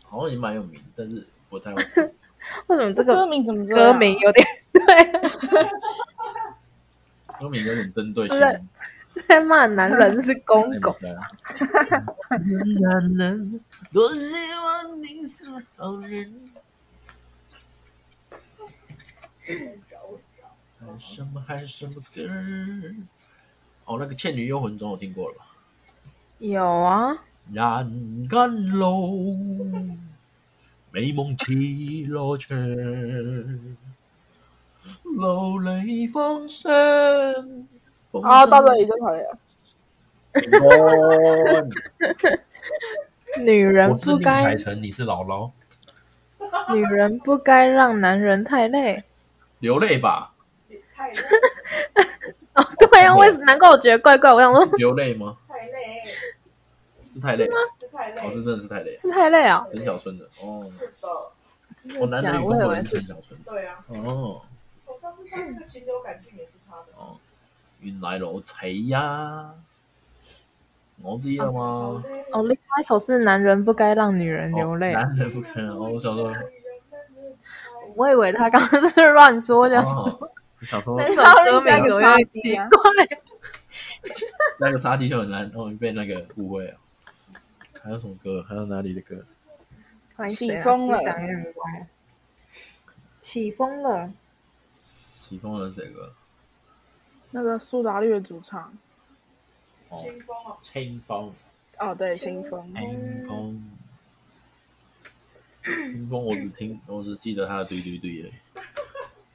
[0.03, 1.83] 好像也蛮有名，但是不太会。
[2.68, 4.83] 为什么这个歌名怎么这样歌名有点 对？
[7.40, 8.40] 歌名有点针对性是。
[8.40, 8.62] 在
[9.28, 10.98] 在骂男人是公狗那不？
[10.98, 11.30] 在啊。
[12.80, 13.61] 男人
[13.92, 16.40] 多希望你是好人。
[20.87, 22.22] 还什么还什么歌？
[23.85, 25.46] 哦，那个《倩女幽魂》总有听过了吧？
[26.38, 27.16] 有啊，
[27.52, 29.37] 人間路，
[30.94, 31.52] 美梦似
[32.09, 32.57] 罗唱，
[35.02, 36.70] 流离芳香。
[38.22, 39.35] 啊，得啦，你真系啊！
[43.42, 45.50] 女人不该，彩成你是姥姥。
[46.72, 49.02] 女人不该让男人太累，
[49.59, 50.33] 流泪吧。
[50.94, 51.16] 太 累
[52.54, 53.44] 哦，对呀、为什么？
[53.46, 55.37] 难怪我觉得怪怪，我想说流泪吗？
[55.48, 56.04] 太累，
[57.12, 57.57] 是太累吗？
[57.95, 58.97] 太累哦，，是真的是太累。
[58.97, 59.67] 是太累啊？
[59.73, 61.09] 陈小春的哦，是的，
[61.77, 62.38] 真我男人的假的？
[62.40, 64.42] 与公狗也是我以为是陈小春对啊，哦。
[64.87, 67.17] 我上次唱那个禽流感菌也是他的，哦，
[67.81, 68.55] 原來如此
[68.88, 69.51] 呀！
[71.03, 72.03] 我知道好嗎？
[72.05, 74.95] 累哦，另外一首是男人不该让女人流泪。
[74.95, 75.77] 哦男人不该让。
[75.77, 76.33] 哦我想说，
[77.97, 79.90] 我以为他刚刚是乱说，这样子。
[80.03, 80.31] 哦，
[80.61, 82.69] 我想说那首歌名怎么有点奇怪？
[84.61, 86.75] 那个沙地就很难，哦，被那个误会了。
[87.85, 88.42] 还有什么歌？
[88.48, 89.22] 还有哪里的歌？
[90.28, 90.98] 起风了。
[93.20, 94.10] 起风了，
[94.87, 96.14] 起风了是谁歌？
[97.30, 98.72] 那个苏打绿的主唱，
[99.90, 101.30] 哦，清风哦，清风，
[101.78, 103.70] 哦，对，清风，清风，
[105.64, 107.98] 清风，我只听，我只记得他的对对。
[107.98, 108.32] 对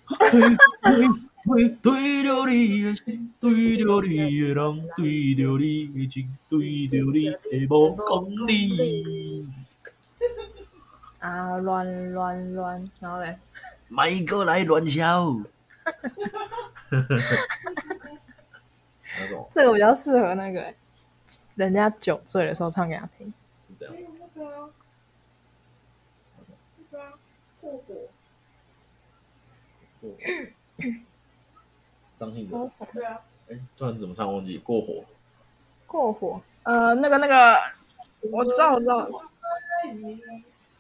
[1.49, 9.47] 对对着你的心，对着你的人，对着你的情，对着你的无公里。
[11.17, 13.39] 啊，乱乱乱，然后嘞，
[13.87, 15.35] 麦过来乱笑。
[19.51, 20.75] 这个比较适合那个欸
[21.55, 23.25] 人家酒醉的时候唱给他听。
[23.27, 24.71] 是这样还，有那个。
[32.19, 35.03] 张信哲，对啊，哎，突然怎么唱忘记过火？
[35.87, 37.57] 过火，呃，那个那个，
[38.31, 39.09] 我知道，我知道，
[39.83, 40.21] 爱你，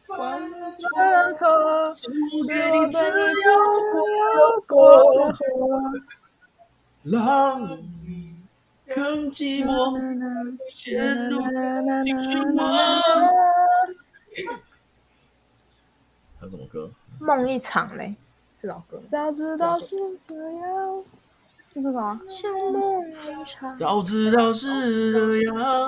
[0.05, 0.89] 犯了错，
[1.33, 3.17] 错错，输给给你只我的
[4.35, 5.39] 有过过火，
[7.03, 8.35] 让你
[8.87, 11.39] 更寂寞，陷入
[12.03, 12.59] 情绪我。
[16.39, 16.91] 还有什么歌？
[17.19, 18.15] 梦一场嘞，
[18.55, 19.03] 是老歌吗。
[19.07, 21.03] 早知道是这样，
[21.73, 22.19] 是这个吗？
[22.27, 25.87] 像梦一场，早知道是这样，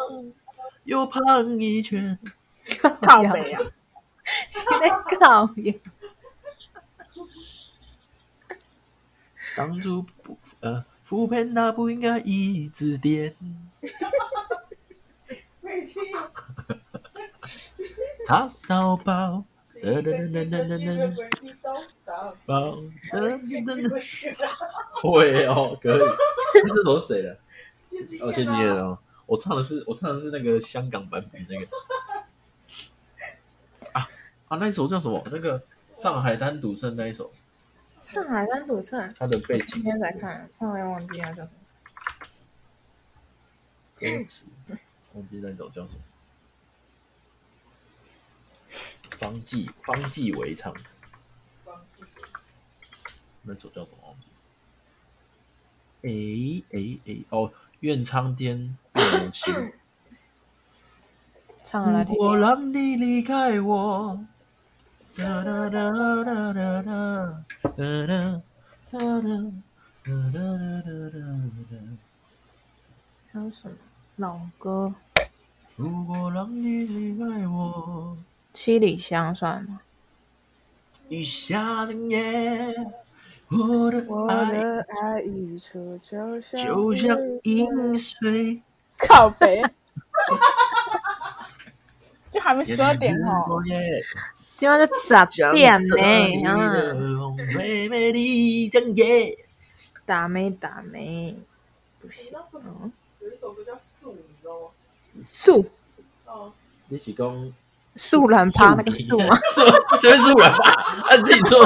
[0.85, 1.21] 又胖
[1.59, 2.17] 一圈。
[3.01, 3.61] 靠北啊！
[4.49, 5.73] 现在搞呀，
[9.57, 13.35] 当初不呃扶贫那不应该一直点，
[15.59, 15.99] 没气，
[18.25, 19.43] 叉烧包，
[19.81, 21.73] 一个接个接个鬼地都
[22.05, 22.77] 打，包，
[23.43, 24.01] 接个鬼
[25.01, 25.99] 会哦，可以。
[26.67, 27.39] 这首是谁的？
[28.21, 28.99] 哦，谢金燕哦。
[29.25, 31.67] 我唱的是我唱的是那个香港版本那个。
[33.93, 34.07] 啊
[34.49, 35.23] 啊，那一首叫什么？
[35.31, 35.63] 那个
[35.95, 37.31] 上海滩赌圣那一首，
[38.01, 41.59] 上海滩赌圣，他的背景今天才看，突然忘记它叫什么。
[43.99, 44.45] 歌词，
[45.13, 46.01] 忘记那首叫什么。
[49.21, 50.73] 方季方季韦唱，
[53.43, 53.97] 那首叫什么？
[54.07, 54.25] 忘记。
[56.01, 59.53] 诶诶诶，哦，愿苍天变我心。
[61.63, 62.25] 唱来听听。
[62.25, 64.25] 我让你离开我。
[65.15, 67.43] 哒哒哒哒哒哒哒哒
[67.77, 68.07] 哒
[68.89, 68.91] 哒
[69.21, 69.29] 哒哒
[70.31, 70.41] 哒
[70.81, 71.15] 哒哒
[73.31, 73.75] 还有什么
[74.15, 74.91] 老歌？
[75.75, 78.17] 如果让你离开我，
[78.53, 79.81] 七里香算吗？
[81.09, 82.73] 一下子夜，
[83.49, 88.61] 我的我爱的爱一出就像就像饮水，
[88.97, 89.61] 靠北，
[92.31, 93.45] 就还没十二点哦。
[93.49, 93.61] 哦。
[94.55, 95.13] 今晚就十
[95.53, 96.73] 点没，啊。
[100.05, 101.35] 打没打没，
[101.99, 102.31] 不行。
[102.33, 102.65] 那个
[103.19, 104.69] 有一首歌叫《素》，你知道吗？
[105.23, 105.65] 素
[106.25, 106.53] 哦，
[106.87, 107.53] 你是讲
[107.95, 109.37] 树懒趴那个树吗？
[109.99, 110.51] 就是树懒，
[111.07, 111.65] 他自己坐。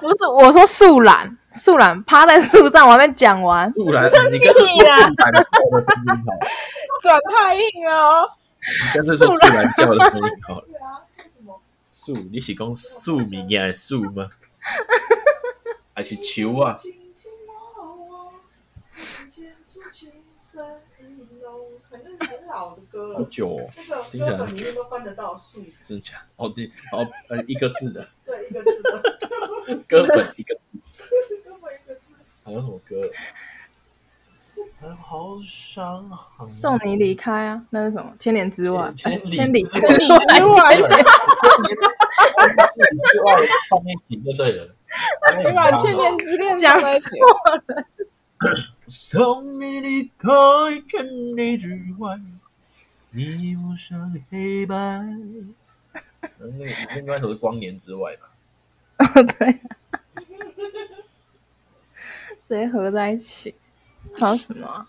[0.00, 3.72] 不是，我说树懒，树懒趴在树上，我还没讲完。
[3.72, 5.84] 树懒， 你个屁正转的同哦。
[5.86, 5.90] 你。
[7.02, 8.36] 转太硬了。
[9.16, 10.04] 树懒叫的。
[10.10, 12.12] 什么树？
[12.32, 14.28] 你是讲树名 还是树吗？
[15.94, 16.76] 还是球啊？
[22.02, 23.18] 轻轻摸我，牵出情深意浓，反正很老的歌了。
[23.18, 23.70] 好久哦，
[24.12, 26.22] 那个歌本里面都翻得到“数真假？
[26.36, 30.60] 哦第，哦呃一个字的”，对，一个字的， 歌本一个字，
[31.44, 32.00] 歌本一个字。
[32.44, 33.10] 还有什么歌？
[35.02, 36.08] 好想
[36.46, 38.12] 送你离开啊，那是什么？
[38.20, 40.60] 千年之外，千里千里之之之外之
[43.24, 43.36] 外
[43.68, 44.68] 放一起就对了。
[45.44, 47.10] 你把千年之恋讲放在一起，
[48.88, 50.28] 送你离开
[50.88, 51.04] 千
[51.36, 52.20] 里之外，
[53.10, 54.76] 你无声黑白。
[56.38, 58.30] 那个另外一首是光年之外吧？
[59.38, 59.60] 对，
[62.42, 63.54] 直接合在一起。
[64.14, 64.88] 还有什么啊？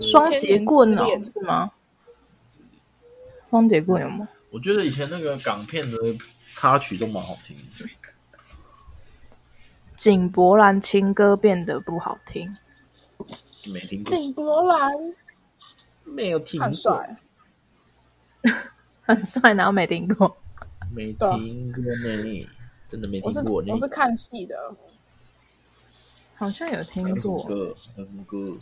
[0.00, 1.70] 双节棍哦，是吗？
[3.50, 4.28] 双节棍有吗？
[4.50, 5.98] 我觉得以前那个港片的
[6.52, 7.62] 插曲都蛮好听的。
[10.02, 12.52] 井柏然情歌变得不好听，
[13.72, 15.14] 没听过，井柏然
[16.02, 17.16] 没有听过，很帅，
[19.02, 20.36] 很帅，然后没听过。
[20.90, 22.48] 没听过呢，
[22.88, 23.78] 真的没我是听过呢我。
[23.78, 24.74] 是看戏的，
[26.34, 27.76] 好像有听过，歌？
[27.94, 28.58] 还有什么歌？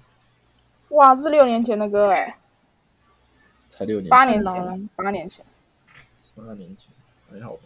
[0.90, 2.36] 哇，这是六年前的歌哎，
[3.70, 5.42] 才六年，八年老了前，八年前，
[6.34, 6.92] 八年前，
[7.32, 7.62] 还好吧？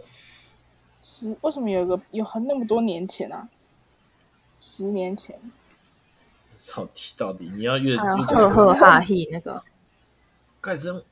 [1.03, 3.49] 是为什么有一个有很那么多年前啊？
[4.67, 5.39] 十年前，
[6.75, 9.63] 到底到底你要越赫赫哈嘿那个。
[10.63, 11.05] 快使用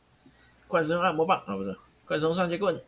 [0.67, 2.83] 快使用按摩棒啊，不是快使用双节棍，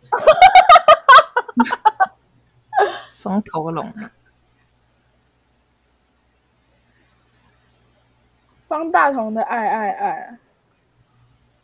[3.10, 3.92] 双头龙，
[8.66, 10.38] 方大同的爱爱爱。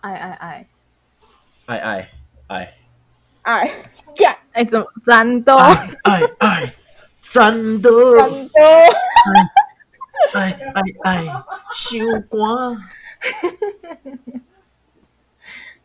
[0.03, 0.69] 爱爱爱。
[1.67, 2.11] 爱爱
[2.49, 2.75] 爱。
[3.43, 3.71] 爱，
[4.15, 4.37] 干。
[4.53, 5.57] 哎，怎么战斗？
[5.57, 5.75] 爱
[6.05, 6.75] 爱爱，
[7.31, 8.61] 战斗，真的
[10.35, 11.25] 爱爱爱，
[11.73, 12.77] 伤寒，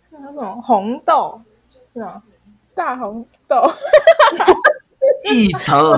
[0.09, 1.39] 那什么红豆
[1.93, 2.23] 是吗？
[2.73, 3.61] 大红豆，
[5.31, 5.95] 一头，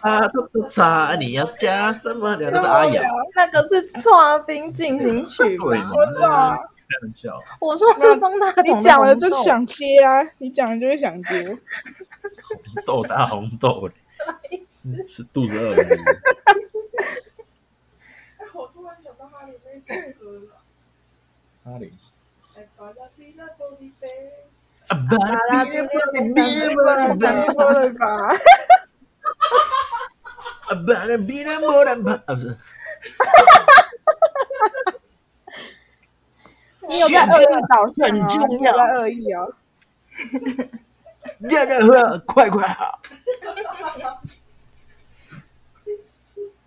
[0.00, 0.30] 叉叉
[0.70, 2.48] 叉，你要加什么料？
[2.52, 3.02] 那是阿雅，
[3.34, 5.80] 那个是《创冰进行曲》对
[6.22, 6.52] 吧？
[6.52, 6.56] 嘛？
[6.56, 6.62] 开
[7.02, 11.58] 玩笑，我说这方大同你讲了就想接啊，你讲了就会想接。
[12.52, 13.90] 红豆大红豆，
[14.74, 15.06] 是。
[15.06, 16.02] 是肚子饿了是不是。
[18.38, 20.62] 哎，我突然想到哈林那首歌了。
[21.64, 21.96] 哈林，
[22.56, 24.08] 哎，巴拉比拉波利贝，
[24.88, 25.84] 啊巴拉比拉
[26.84, 28.04] 巴拉说了吧？
[30.66, 32.46] 啊巴拉比拉莫兰巴啊不是，
[36.88, 38.46] 你有在恶意导向很哦，重要。
[38.48, 39.54] 你有在恶意哦。
[41.38, 43.00] 热热热，快快好，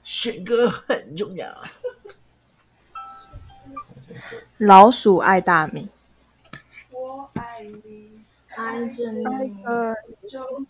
[0.08, 1.54] 选歌很重要。
[4.58, 5.90] 老鼠爱大米，
[6.92, 8.24] 我爱你，
[8.56, 9.64] 爱着你。
[9.64, 9.94] 个
[10.30, 10.66] 就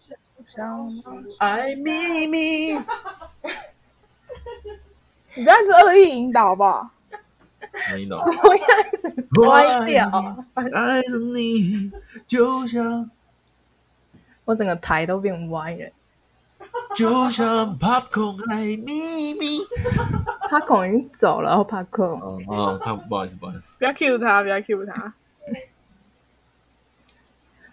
[0.47, 0.91] 像
[1.37, 2.73] 爱秘密，
[5.35, 6.91] 你不要是恶意引导吧？
[7.93, 8.19] 没懂。
[8.41, 9.07] 不要一直
[9.39, 11.91] 歪掉，爱着你，
[12.25, 13.11] 就像
[14.45, 15.91] 我整个台都变歪了。
[16.95, 19.59] 就像 popcorn 爱秘密。
[20.49, 23.73] 他孔已经走了，然后帕克哦哦，他不好意思，不好意思。
[23.77, 25.13] 不要 cue 他，不要 cue 他。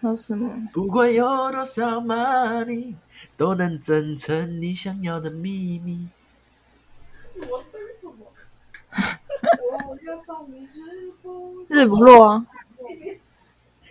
[0.01, 0.51] 还有什么？
[0.73, 2.95] 不管有多少 money，
[3.37, 6.09] 都能真成你想要的秘密。
[7.49, 8.25] 我等什么？
[9.89, 12.45] 我要送你日不日不落啊，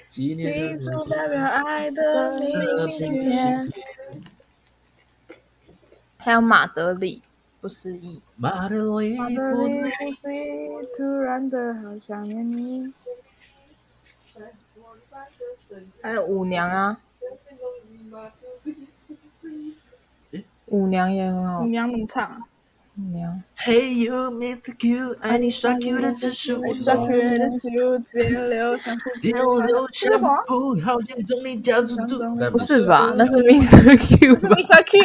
[0.08, 3.72] 纪念记住代表爱的明信片。
[6.25, 7.20] 还有马德里
[7.61, 12.95] 不思议，马德里不思议突然的好想念你。
[16.01, 16.99] 还有舞娘啊，
[20.68, 22.49] 舞娘也很好舞，娘怎么唱啊？
[22.97, 24.72] 舞娘 Hey you Mr.
[24.78, 26.72] Q，爱你耍 Q 的只是我。
[26.72, 27.68] 小 Q 的手
[28.12, 30.16] 边流向不天流向
[30.47, 32.18] 不好像中你加速度，
[32.53, 33.12] 不是吧？
[33.16, 33.97] 那是 Mr.
[33.99, 34.84] Q 吧 Mr.
[34.84, 34.99] Q，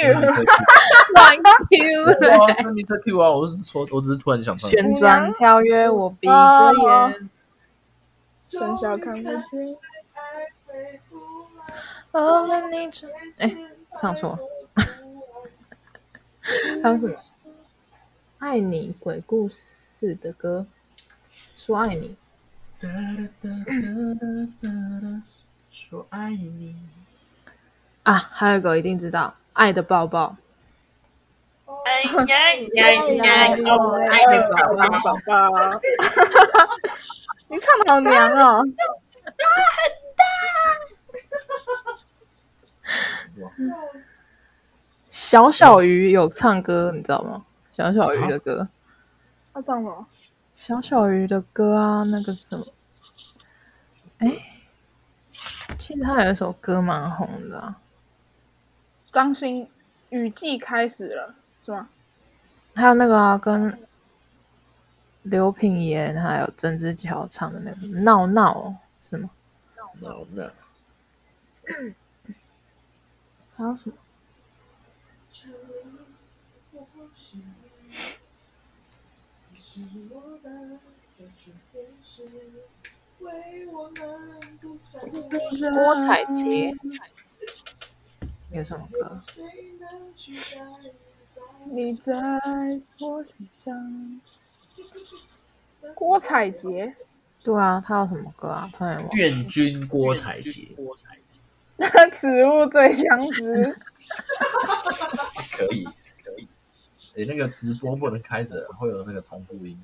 [1.15, 1.35] 乱
[1.69, 2.37] Q 了。
[2.37, 3.01] 哇，是 Mr.
[3.03, 3.31] Q 啊！
[3.31, 4.69] 我是说，我只是突然想唱。
[4.69, 7.29] 旋转跳跃，我闭着眼。
[8.45, 9.77] 生肖看不见。
[12.11, 13.07] 哦，你这
[13.39, 13.55] 哎，
[13.99, 14.37] 唱错。
[16.81, 17.13] 还有什么？
[18.39, 20.65] 爱你鬼故事的歌，
[21.57, 22.15] 说爱你。
[22.79, 23.81] 哒哒哒哒
[24.61, 24.69] 哒
[25.01, 25.21] 哒，
[25.69, 26.73] 说爱你。
[28.03, 30.37] 啊，还有一个一定知道，《爱的抱抱
[31.67, 33.57] 哎呀呀呀！
[33.73, 34.99] 哦，爱爱的宝宝宝。
[35.01, 35.81] 宝宝宝，
[37.49, 38.63] 你唱的好娘哦！》。
[45.09, 47.43] 小小鱼有唱歌，你知道吗？
[47.79, 48.67] 小小鱼的歌，
[49.53, 50.05] 他唱什么？
[50.53, 52.65] 小小鱼的歌啊，那个什么，
[54.17, 54.35] 哎，
[55.77, 57.79] 其实他有一首歌蛮红的、啊，
[59.13, 59.65] 张馨
[60.09, 61.87] 雨季开始了，是吗？
[62.75, 63.79] 还有那个啊，跟
[65.21, 68.75] 刘品言还有郑智乔唱的那个《闹闹》
[69.09, 69.29] 是吗？
[70.01, 70.51] 闹闹，
[73.55, 73.95] 还有什么？
[85.73, 86.73] 郭采洁
[88.51, 89.19] 有什么歌？
[91.71, 92.13] 你在
[92.99, 94.21] 我心上。
[95.95, 96.95] 郭采洁，
[97.43, 98.69] 对啊，他有什么歌啊？
[98.73, 100.67] 突然忘愿君郭采洁，
[102.11, 103.77] 此物最相思。
[105.57, 105.98] 可 以可以。
[107.19, 109.77] 诶，那个直播不能开着，会有那个重复音。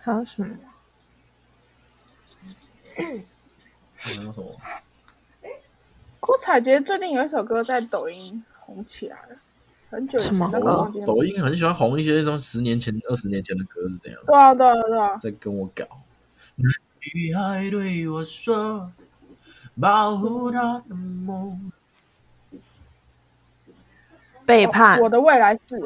[0.00, 0.48] 还有什么？
[3.94, 4.56] 还有什么？
[6.40, 9.36] 彩杰最近有一首歌在抖音红起来了，
[9.90, 15.84] 很久什么，我但是我忘记了抖音很喜欢红一些什么十年前、二十年前的歌是怎样，对啊，对啊，对啊，在跟我搞。
[16.56, 18.90] 女孩对我说
[19.78, 21.70] ：“保护她的梦。
[24.48, 25.08] 背叛我。
[25.08, 25.76] 的未来是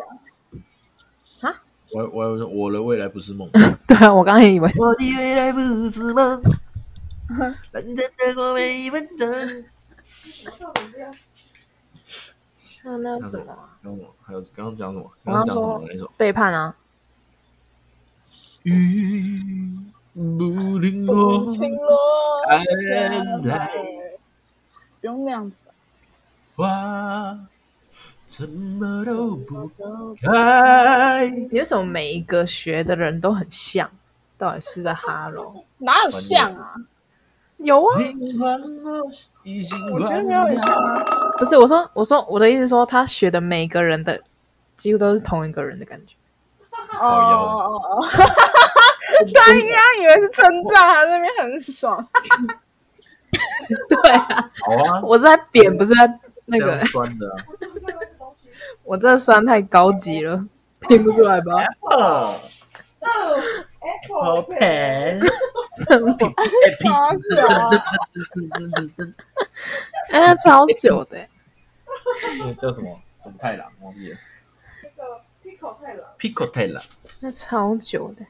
[1.40, 1.60] 啊，
[1.92, 3.50] 我”我我我的未来不是梦，
[3.86, 6.40] 对啊，我刚刚也以为我的未来不是梦，
[7.72, 9.28] 认真的过每一分钟。
[9.28, 11.12] 我到底这样？
[12.82, 15.10] 还有那什么啊刚刚还有刚刚讲什么？
[15.24, 16.10] 刚刚刚讲什么说那一首？
[16.16, 16.74] 背叛啊？
[18.62, 19.76] 雨
[20.14, 21.98] 不停落，青落
[22.48, 23.70] 爱来
[25.00, 25.56] 不用那样子，
[26.56, 27.38] 花
[28.34, 29.68] 怎么都不
[30.22, 31.28] 开。
[31.50, 33.90] 你为什么每一个学的人都很像？
[34.38, 35.62] 到底是在哈喽？
[35.76, 36.72] 哪有像啊？
[37.58, 37.94] 有啊，
[39.92, 40.94] 我觉得没有很像啊。
[41.36, 44.18] 不是我说，我说我的意思说，他学的每个人的
[44.76, 46.16] 几乎都是同一个人的感觉。
[46.98, 48.08] 哦哦哦哦，
[49.34, 52.08] 他应该以为是称赞，他那边很爽。
[53.88, 56.78] 对啊，好啊，我是在扁，不是在那个。
[56.80, 57.36] 酸的啊。
[58.84, 60.44] 我这酸太高级了，
[60.88, 61.52] 听不出来吧？
[61.80, 62.34] 哦
[63.80, 65.20] Apple Pen，
[65.86, 66.16] 什么？
[70.12, 71.18] 哎，那超久的
[72.60, 72.98] 叫什么？
[73.22, 73.68] 什么太郎？
[73.80, 74.18] 忘记了。
[74.82, 76.82] 那个 Pico 太郎，Pico 太郎。
[77.20, 78.24] 那超久的。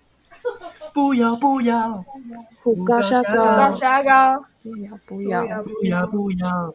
[0.92, 2.04] 不要不要
[2.62, 6.74] 虎高沙高高，虾高，不要不要，不要不要，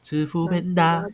[0.00, 1.04] 吃福变大。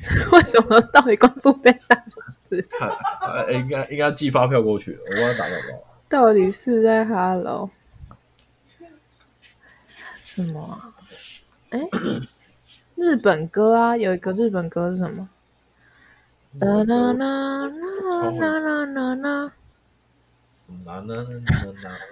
[0.32, 2.62] 为什么到底光复被打什么事？
[2.70, 2.88] 看，
[3.20, 5.84] 呃，应该应该寄发票过去，我帮他打广告。
[6.08, 7.70] 到底是在 Hello
[10.20, 10.92] 什么啊？
[11.70, 11.80] 哎，
[12.96, 15.28] 日本歌啊，有一个日本歌是什么？
[16.58, 19.52] 啦啦啦啦啦啦啦啦，
[20.66, 21.22] 什么啦啦啦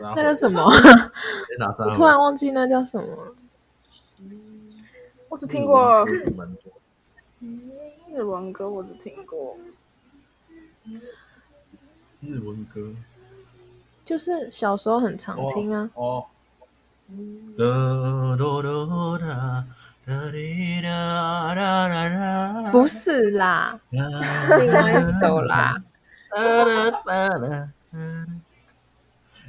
[0.01, 3.35] 啦那个什么，我突然忘记那叫什么。
[5.29, 6.49] 我只听过蛮
[7.40, 7.48] 多。
[8.12, 9.58] 日文歌，我只听过。
[12.22, 12.94] 日文歌
[14.06, 16.26] 就是小时候很常听啊，哦。
[17.58, 17.64] 哒
[18.38, 18.68] 哒哒
[19.18, 19.66] 哒
[20.06, 25.84] 哒滴哒哒哒哒不是啦，哒另外一首啦。
[26.30, 28.28] 哒哒哒哒哒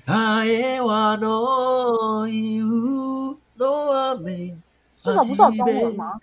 [0.06, 4.54] 愛はのいうの雨
[5.02, 6.20] 这首不是有中文吗？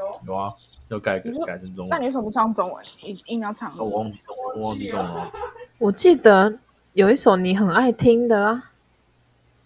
[0.00, 0.52] 有有啊，
[0.88, 1.90] 要改改你说改成中文。
[1.90, 2.84] 那你为什么不唱中文？
[3.02, 5.32] 硬硬要唱哦我忘记中文，我忘记中文了。
[5.78, 6.58] 我记得
[6.94, 8.70] 有一首你很爱听的啊，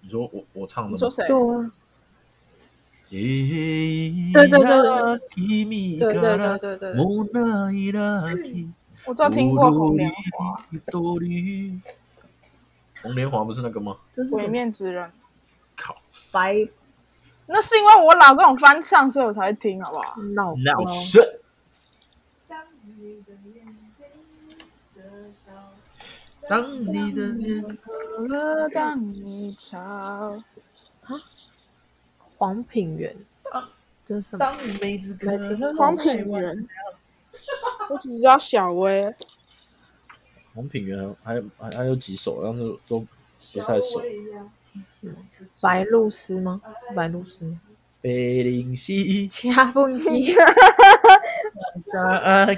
[0.01, 0.95] 你说我我唱的吗？
[0.95, 1.27] 你说谁？
[1.27, 1.73] 对啊，
[3.11, 7.99] 对对对对对对对对对对，もないだ
[8.37, 8.69] け
[9.07, 10.63] 我只有听过《红莲华》
[11.27, 11.83] 一人
[13.03, 15.09] 红莲华不是那个吗？《鬼这是什么面之刃》，
[15.77, 15.97] 靠，
[16.33, 16.69] 白
[17.48, 20.16] 那是因为我老跟我翻唱，所以我才会听，好不好？
[20.34, 21.42] 闹闹钟事。
[22.48, 22.60] 当
[22.98, 23.66] 你的眼
[23.98, 24.08] 睛
[24.94, 25.02] 这
[25.46, 25.54] 笑，
[26.50, 27.64] 当你的眼
[28.28, 30.38] 了，当你吵，
[32.38, 33.16] 黄品源
[33.52, 33.70] 啊，
[34.06, 34.40] 这是什么？
[34.40, 35.16] 当梅子
[35.78, 36.68] 黄品源，
[37.90, 39.14] 我只知道小薇。
[40.56, 44.02] 黄品源还有还还有几首，但是都不太熟。
[45.62, 46.60] 白露思吗？
[46.96, 47.40] 白露思，
[48.02, 48.76] 白灵，
[49.54, 49.72] 哈哈
[52.46, 52.54] 哈！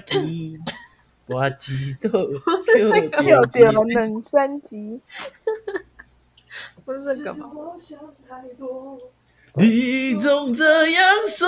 [1.27, 1.49] 我，
[4.21, 5.01] 个级，
[6.85, 7.51] 不是这个吗？
[9.55, 11.45] 你总这样说，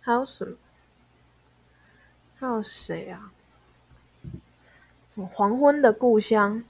[0.00, 0.56] 还有什么？
[2.38, 3.32] 还有谁啊？
[5.32, 6.62] 黄昏的故乡？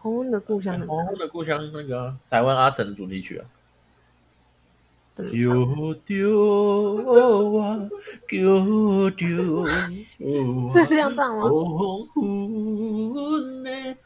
[0.00, 3.46] 黄昏的故乡很黄昏的故乡那个啊台湾阿成的主题曲啊。
[5.16, 7.88] 丢丢啊，
[8.28, 10.68] 丢丢我。
[10.68, 11.48] 是这样唱吗？
[11.48, 13.96] 黄昏的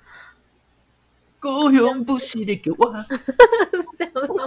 [1.40, 3.34] 故乡不是你给我， 是
[3.98, 4.44] 这样唱吗？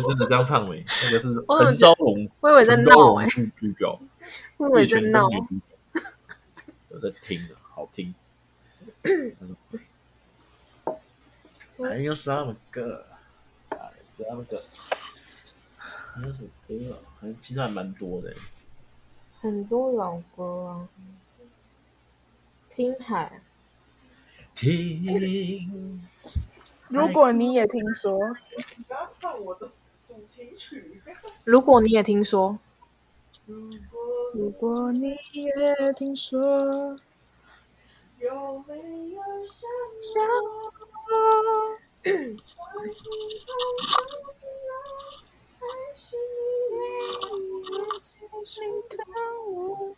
[0.00, 0.84] 就真的这样唱没？
[1.04, 4.00] 那个是陈昭荣，我以为在陈昭闹哎、荣主主角，
[4.56, 5.38] 我以为在闹跟。
[5.38, 6.02] 女主角，
[6.90, 8.14] 有在听的，好听。
[11.78, 13.04] 还有什么歌？
[13.70, 14.62] 还有什么歌？
[15.78, 16.98] 还有什么歌啊？
[17.20, 18.36] 还其实还蛮多的欸。
[19.40, 20.88] 很多老歌啊，
[22.70, 23.40] 听海，
[24.54, 26.02] 听，
[26.88, 28.12] 如果你也听说，
[28.76, 29.70] 你不要唱我的
[30.18, 31.00] 主题曲。
[31.44, 32.58] 如果你也听说，
[34.34, 36.98] 如果你也听说，
[38.18, 38.74] 有没
[39.10, 40.10] 有想想
[40.74, 40.82] 过，
[42.02, 42.90] 传不
[43.86, 44.72] 到
[45.60, 45.62] 还
[45.94, 46.16] 是
[46.82, 48.58] 你心
[48.90, 48.98] 疼
[49.52, 49.94] 我，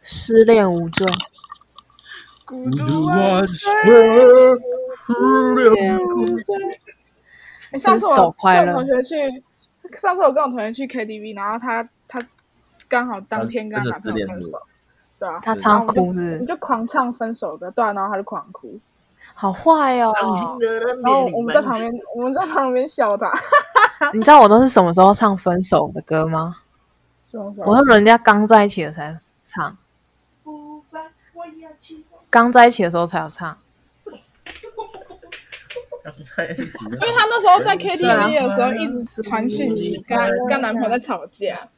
[0.00, 1.04] 失恋无罪，
[2.44, 3.72] 孤独独万万岁岁，
[4.94, 5.08] 失
[5.74, 6.54] 恋无罪。
[7.72, 9.42] 哎，上次分手我跟我同学去，
[9.96, 12.26] 上次我跟我同学去 KTV，然后他他
[12.88, 14.58] 刚好当天跟他男朋友分手，
[15.18, 16.46] 对啊，他唱哭是不你？
[16.46, 18.78] 就狂唱分手歌，对啊，然后他就狂哭，
[19.34, 20.12] 好坏哦！
[21.04, 23.32] 然后我们在旁边，我们在旁边笑他，
[24.12, 26.56] 你知道我都是什么时候唱分手的歌吗？
[27.22, 27.70] 什么时候？
[27.70, 29.14] 我是人家刚在一起的才
[29.44, 29.76] 唱，
[30.42, 31.04] 不管
[31.34, 33.56] 我要去刚在一起的时候才有唱。
[36.10, 41.68] 刚在一起，因为他那时候在 KTV 的时候一直传讯息，跟跟男朋友在吵架，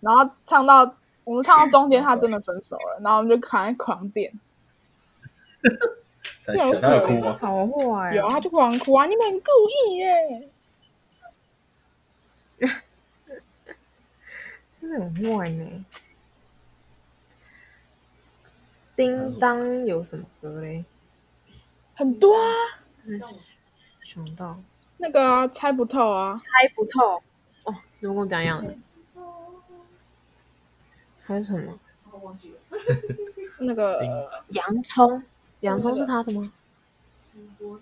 [0.00, 4.32] 然后唱到我们唱到中间，他真的分手了，然后我们就赶快狂点，
[6.38, 7.38] 三小，他有哭吗？
[7.40, 9.50] 好坏有啊他就狂哭啊，你们很故
[9.88, 10.50] 意耶，
[14.72, 15.84] 真的很坏呢。
[18.96, 20.84] 叮当有什么歌嘞？
[21.94, 22.50] 很多啊，
[24.12, 24.58] 想到
[24.96, 27.22] 那个啊猜不透啊，猜不透
[27.62, 28.74] 哦，怎么跟我讲一样的？
[31.22, 31.78] 还有什么？
[32.10, 32.58] 我忘记了。
[33.60, 35.22] 那个洋葱，
[35.60, 36.52] 洋葱是他的吗？
[37.32, 37.78] 你也如果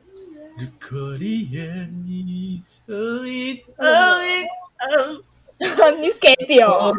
[2.05, 3.87] 你这一等
[4.27, 4.45] 一
[5.59, 6.93] 等， 你给丢，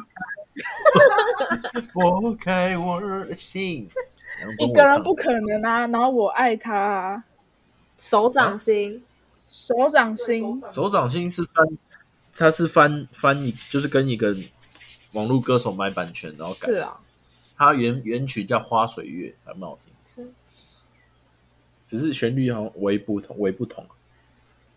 [1.94, 3.88] 拨开我的心。
[4.58, 7.24] 一个人不可能啊，然后我爱他啊，
[8.00, 9.04] 手掌心，
[9.70, 11.78] 手掌心，手掌心是翻，
[12.34, 14.36] 他是翻翻译，就是跟一个
[15.12, 16.66] 网络歌手买版权，然后改。
[16.66, 17.00] 是啊，
[17.56, 20.34] 它原原曲叫《花水月》，还蛮好听，
[21.86, 23.86] 只是旋律好像为不同，为不同。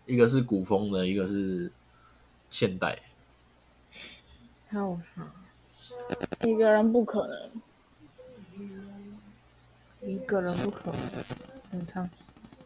[0.05, 1.71] 一个是古风的，一个是
[2.51, 2.99] 现代。
[4.67, 6.47] 还有啥？
[6.47, 7.51] 一个人不可能，
[10.01, 10.99] 一个人不可能，
[11.71, 12.07] 你唱。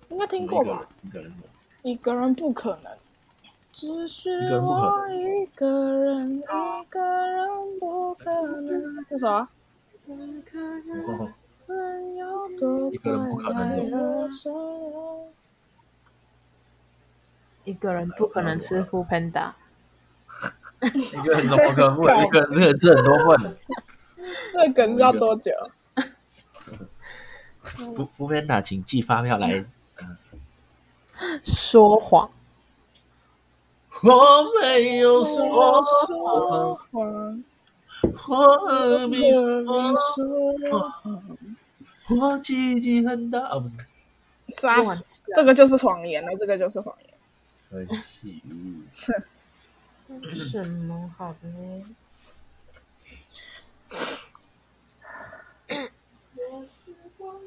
[0.10, 0.90] 应该听过吧？
[1.04, 1.57] 一个人，一
[1.96, 2.92] 个人不可能，
[3.72, 5.68] 只是一个人不可我一个
[6.04, 6.44] 人，一
[6.90, 8.32] 个人不可
[8.62, 9.06] 能。
[9.10, 9.50] 这首啊，
[10.08, 11.04] 一个人。
[12.58, 15.30] 不可能怎乐着
[17.66, 19.52] 一个人不可能吃富 panda，
[20.82, 22.04] 一个人怎么可能不？
[22.04, 23.56] 一个人这个是很多份。
[24.54, 25.52] 这个梗是要多久？
[27.96, 29.66] 福福片达，请寄发票来。
[31.44, 32.30] 说谎，
[34.04, 37.44] 我没有说说谎，
[38.02, 39.64] 我何必说？
[40.72, 41.38] 谎。
[42.10, 43.76] 我鸡鸡很大啊，不是。
[44.50, 45.04] 傻死
[45.36, 47.14] 这个就是谎言了，这个就是谎言。
[47.46, 48.42] 生气。
[50.32, 51.84] 什么好呢？
[55.70, 57.47] 我时光匆匆远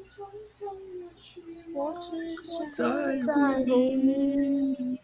[1.73, 4.99] 我只想在在乎你。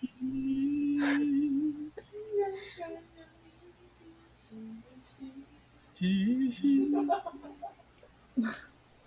[5.94, 6.92] 即兴。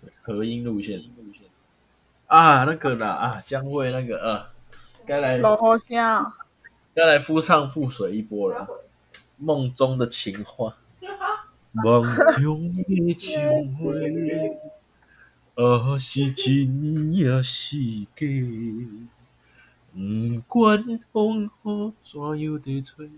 [0.01, 1.03] 对，合音路线。
[2.27, 4.47] 啊，那个啦啊，将会那个呃，
[5.05, 5.57] 该来老
[6.93, 8.67] 该来夫唱妇随一波了。
[9.37, 10.77] 梦中的情话，
[11.71, 12.03] 梦
[12.41, 13.93] 中的情话，
[15.55, 17.77] 啊是真也是
[18.15, 18.25] 假？
[19.93, 20.81] 不管
[21.11, 23.09] 风雨怎样地吹，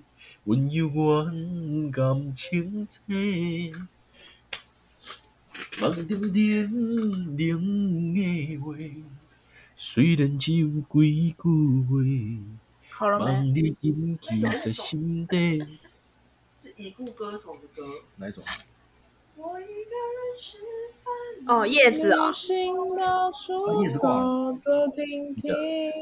[0.43, 3.71] 阮犹原感情切。
[5.79, 6.36] 梦中冷
[6.95, 8.75] 冷的话，
[9.75, 11.91] 虽然只有几句话。
[12.89, 13.25] 好了没？
[13.25, 15.79] 望你紧记在心底。
[16.55, 17.88] 是已故歌手的歌。
[18.17, 18.41] 哪一首？
[19.36, 20.93] 我一个人吃饭。
[21.48, 25.54] 哦，叶子啊，心到处叶子挂走走停停。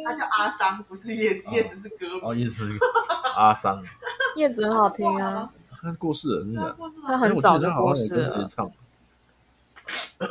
[0.05, 2.21] 他叫阿桑，不是叶子，叶子是歌名。
[2.23, 2.69] 哦，叶子
[3.35, 3.83] 阿桑，
[4.35, 6.77] 叶子很好听啊，他是过世了，真的。
[7.07, 8.47] 他很早就过世了。
[8.47, 8.71] 唱？
[10.19, 10.29] 然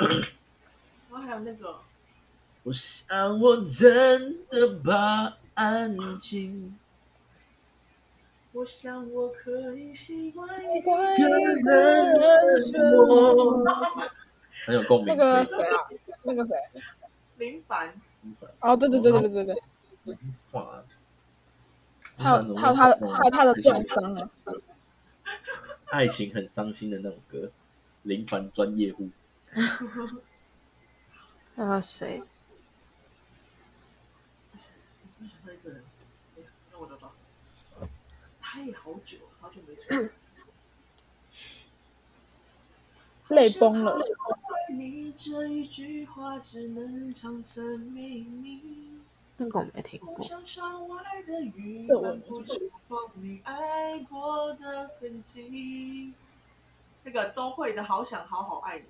[1.11, 1.77] 后还有那个，
[2.63, 6.77] 我想我真的把安静。
[8.53, 13.63] 我想我可以习惯一个人生活
[14.67, 15.15] 很有共鸣。
[15.15, 15.89] 那个谁啊？
[16.07, 16.55] 那那个谁？
[17.39, 17.95] 林凡，
[18.61, 19.63] 哦，对对对对对对对，
[20.05, 20.85] 林凡，
[22.17, 24.31] 还有还有他的还有他的重伤啊，
[25.87, 27.51] 爱情很伤心的那种歌，
[28.03, 29.09] 林凡专业户，
[31.57, 32.23] 还 有谁？
[38.83, 40.11] 好久好久没出。
[43.29, 43.97] 泪崩了。
[44.73, 48.61] 你这一句话只能唱成秘密。
[49.37, 50.19] 那个我没听过。
[50.21, 50.35] 这
[51.99, 52.55] 我漫不出
[52.89, 56.13] 风你爱过的痕迹。
[57.03, 58.85] 那个周慧的《好想好好爱你》，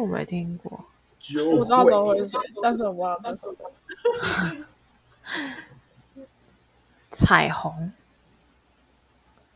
[0.00, 0.84] 我没听过。
[1.18, 3.64] 就我知道周慧是谁，但是我不知道这首歌。
[7.10, 7.92] 彩虹，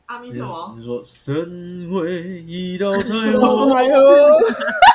[0.06, 0.74] 阿弥陀佛。
[0.76, 3.70] 你说身为一道彩虹，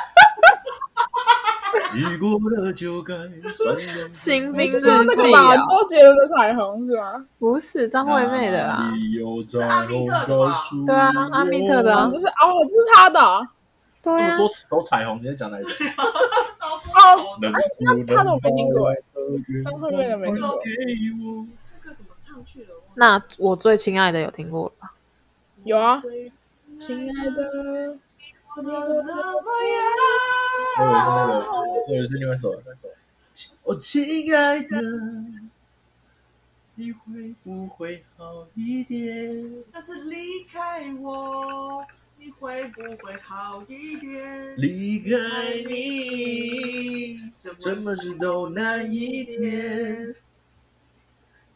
[2.02, 4.08] 还有遇过了就该闪亮。
[4.12, 5.54] 新兵是说那记个吧？
[5.54, 5.56] 啊？
[5.56, 7.24] 周杰伦的彩虹是吗？
[7.38, 8.94] 不是张惠妹的啊哪？
[8.96, 12.32] 里有彩虹告诉对啊阿密特的啊哦，就是哦，
[12.68, 13.40] 这是他的啊
[14.02, 15.68] 这么，多首彩虹，你在讲哪一首？
[16.98, 18.96] 哦，哎那他的我没听过哎
[19.64, 22.68] 张惠妹的没听过那个怎么唱去了？
[22.94, 24.92] 那我最亲爱的有听过了吧？
[25.64, 26.00] 有啊，
[26.78, 27.96] 亲爱的，
[28.58, 29.78] 我的怎么样？
[30.80, 32.88] 我是那个，我是另外一首，那首。
[33.62, 34.76] 我亲爱的，
[36.74, 39.64] 你会不会好一点？
[39.72, 41.86] 但是离开我，
[42.16, 44.56] 你会不会好一点？
[44.56, 45.08] 离开
[45.68, 50.16] 你，什么事都难一点。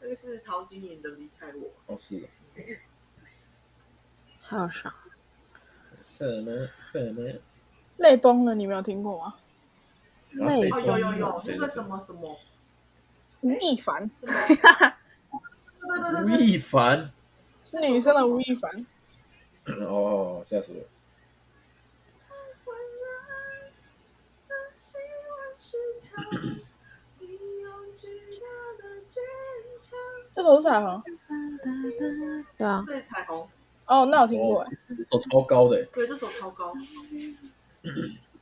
[0.00, 1.52] 那个是陶晶莹的《离开我》。
[1.86, 2.28] 哦，是的，
[4.40, 4.94] 还有啥？
[6.12, 7.40] 什么什么？
[7.96, 9.34] 泪崩了，你没有听过吗？
[10.32, 12.38] 泪哦，有有有，那个什么什么
[13.40, 14.32] 吴亦凡什么？
[15.80, 17.10] 对对对吴亦凡。
[17.64, 18.86] 是女生的吴亦凡，
[19.88, 20.84] 哦，吓死我！
[30.34, 31.02] 这首是彩虹。
[32.58, 33.48] 对啊，对，彩虹，
[33.92, 36.72] 哦，那我听过哎，这首超高的，对，这首超高。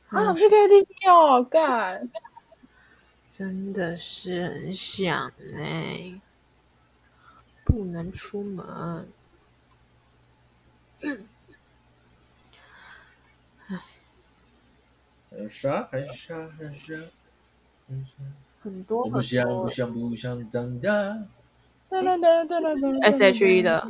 [0.07, 2.09] 啊想去 KTV 哦，干。
[3.29, 6.21] 真的是很想哎、
[7.65, 9.09] 不能出门。
[15.29, 15.83] 还有啥？
[15.83, 16.47] 还有啥？
[16.47, 16.95] 还有啥？
[18.63, 20.89] 很多我不想，不想，不想长大。
[21.89, 23.85] 噔噔噔噔噔噔 S H E 的，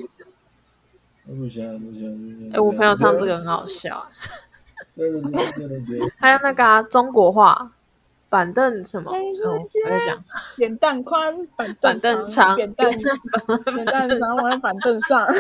[2.53, 4.05] 哎、我朋友唱这个很好笑。
[6.19, 7.71] 还有那个、啊、中国话
[8.29, 9.11] 板凳什么？
[9.13, 9.17] 嗯，
[9.49, 9.57] 我
[9.89, 10.23] 在讲
[10.57, 12.91] 扁担宽，板板凳长扁担
[13.73, 15.27] 扁担长，我在板凳上。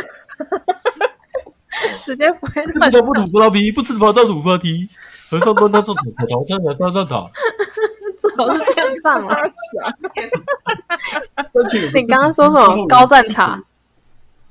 [2.03, 4.87] 直接不会乱不吐葡萄皮，不吃葡萄吐葡萄皮。
[5.29, 7.29] 和尚端汤种草，草头上的上上塔。
[8.17, 9.37] 最好是这样唱啊！
[11.41, 12.85] 三千你刚刚说什么？
[12.87, 13.63] 高赞塔、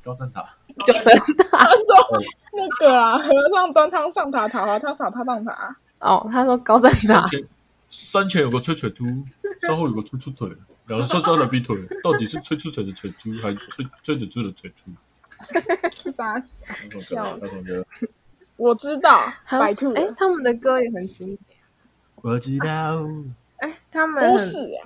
[0.03, 0.43] 高山塔，
[0.85, 1.59] 九层塔？
[1.59, 2.23] 他说
[2.53, 5.77] 那个啊，和尚端汤上塔，塔滑汤扫他当塔。
[6.01, 7.27] 哦，他说高赞塔山。
[7.27, 7.45] 前
[7.89, 9.05] 山前有个吹吹猪，
[9.61, 10.49] 山后有个吹出腿，
[10.87, 14.91] 两人上山的比腿，到底是吹出腿的腿猪，还是吹吹着猪的腿猪？
[16.13, 16.65] 傻笑，
[16.99, 17.87] 笑死！
[18.57, 21.39] 我知道，还有白兔，哎他们的歌也很经典。
[22.17, 22.99] 我知道，
[23.57, 24.83] 哎，他们很不是呀。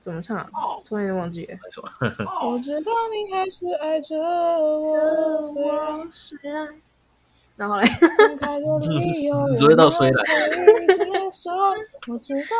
[0.00, 0.50] 怎么唱
[0.84, 1.56] 突然间忘记了。
[2.42, 4.82] 我知道你还是爱着我，
[5.46, 6.08] 虽然
[6.42, 6.74] 然，
[7.56, 7.86] 然后嘞，
[8.88, 10.16] 你只会到虽然
[12.08, 12.56] 我知道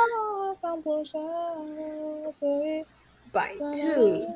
[0.47, 1.19] 我放不下，
[2.31, 2.85] 所以
[3.33, 4.29] 白兔，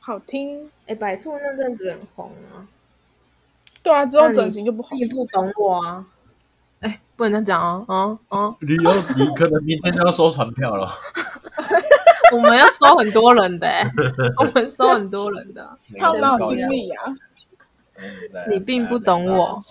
[0.00, 0.68] 好听。
[0.88, 2.66] 哎，白兔那阵子很红啊。
[3.82, 4.88] 对啊，之后整形就不好。
[4.96, 6.04] 你不懂我啊？
[6.80, 10.90] 哎，不能这样讲哦，哦哦，你要你可能明天就要收传票了。
[12.32, 13.90] 我们要收很多人的、欸，
[14.38, 15.76] 我们收很多人的。
[15.98, 17.16] 他们哪有经历啊？
[18.48, 19.62] 你并不懂我，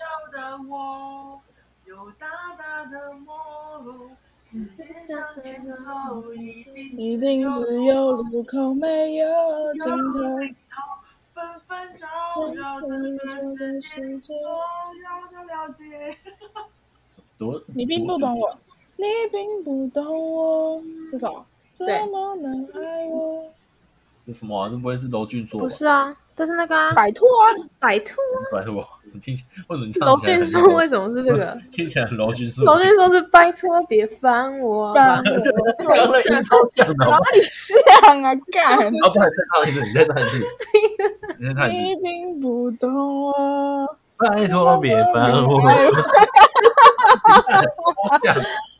[6.97, 10.39] 一定只有路口没有尽头。
[10.39, 10.75] 尽头，
[11.33, 12.07] 纷纷扰
[12.53, 13.87] 扰这个世界，
[14.19, 14.37] 所
[14.93, 16.17] 有的了解。
[17.73, 18.59] 你并不懂我，
[18.97, 20.83] 你并不懂我。
[21.11, 21.45] 这首
[21.79, 23.43] 怎对么能爱我？
[24.27, 24.69] 这什么啊？
[24.69, 25.63] 这不会是娄俊硕吧？
[25.63, 27.45] 不是啊，这是那个啊，摆脱啊！
[27.79, 28.15] 白兔
[28.51, 28.73] 拜托，
[29.13, 31.57] 么听起为什么你唱起来很迅说为什么是这个？
[31.71, 32.65] 听起来很柔迅说？
[32.65, 35.23] 柔迅说是拜托别烦我吧烦。
[35.23, 38.35] 刚刚那音超像的，好哪不好里像啊？
[38.51, 40.37] 干，啊，不然再唱一次，你再 唱一次，
[41.39, 42.01] 你再唱一你次。
[42.01, 43.97] 听不懂我。
[44.17, 45.87] 拜托别烦我，哎
[48.09, 48.35] 好像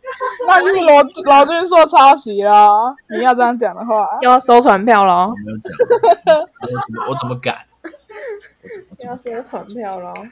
[0.48, 2.96] 那就是罗罗俊硕抄袭啦！
[3.10, 5.72] 你要这样讲的话，要收传票了我，没有讲，
[6.62, 7.66] 我怎么我怎么改？
[7.82, 9.42] 我怎么我怎要？
[9.42, 10.28] 收传票了哦。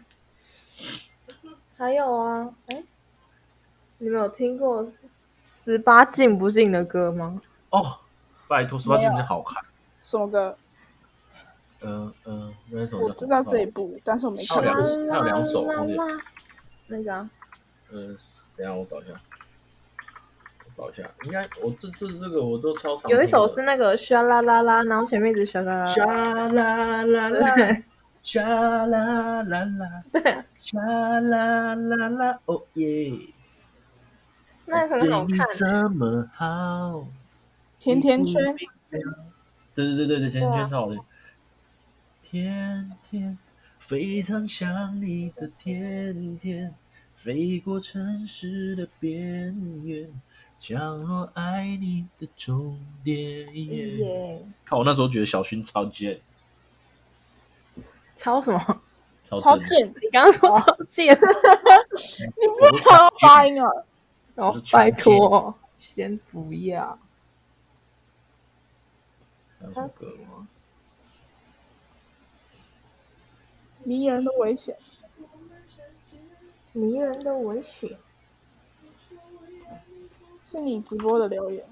[1.77, 2.83] 还有啊，哎，
[3.99, 4.85] 你们有听过
[5.43, 7.39] 十八禁不禁的歌吗？
[7.69, 7.99] 哦，
[8.47, 9.63] 拜托，十八禁真好看。
[9.99, 10.57] 什么歌？
[11.83, 14.83] 嗯嗯，那首我叫什么知道这一部，但是我没看过还有两。
[14.87, 16.07] 首还有两首忘记了
[16.87, 17.29] 那个啊
[17.91, 18.17] 嗯，
[18.55, 19.26] 等下我找一下，我
[20.77, 23.09] 找一下，应该我这这这个我都超常。
[23.09, 27.83] 有一首是那个沙啦啦啦，然后前面一直沙啦啦沙啦，啦啦
[28.21, 28.43] 沙
[28.85, 33.17] 啦啦啦， 对，沙啦啦啦，哦耶！
[34.65, 35.47] 那个很好看。
[35.55, 37.07] 这么好，
[37.79, 38.55] 甜甜圈，
[39.73, 41.01] 对对对对对，甜甜圈超好听。
[42.21, 43.37] 甜甜
[43.79, 46.75] 非常想你的甜甜，
[47.15, 49.55] 飞过城市的边
[49.85, 50.09] 缘，
[50.59, 53.15] 降落爱你的终点。
[53.55, 56.19] 耶，看我那时候觉得小薰超贱，
[58.15, 58.81] 超什么？
[59.23, 59.85] 超贱！
[60.01, 63.69] 你刚刚说超贱， 你不要看到发音啊！
[64.35, 66.97] 哦，拜托，先不要。
[69.59, 70.07] 还有什么歌？
[73.83, 74.77] 迷人的危险，
[76.71, 77.97] 迷人的危险，
[80.49, 81.65] 是你直播的留言。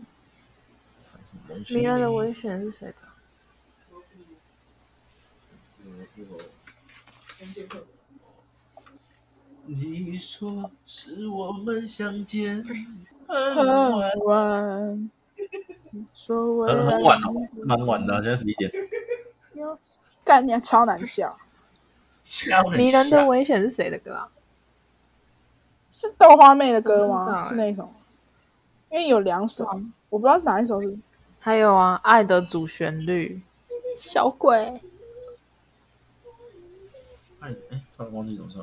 [1.69, 2.95] 迷人的危险是谁的？
[9.65, 12.61] 你说是我们相见
[13.27, 13.65] 很很
[13.97, 15.09] 晚，晚，
[16.13, 18.69] 说未来很很晚哦，是蛮晚的啊，现在十一点。
[19.53, 19.79] 有
[20.25, 21.37] 干你啊超难笑，
[22.77, 24.29] 迷人的危险是谁的歌啊？
[25.91, 27.41] 是豆花妹的歌吗？
[27.47, 27.89] 是那一首？
[28.89, 29.65] 因为有两首，
[30.09, 30.97] 我不知道是哪一首是。
[31.39, 33.41] 还有啊，爱的主旋律，
[33.97, 34.81] 小鬼，
[37.39, 38.61] 哎哎，突然忘记怎么唱。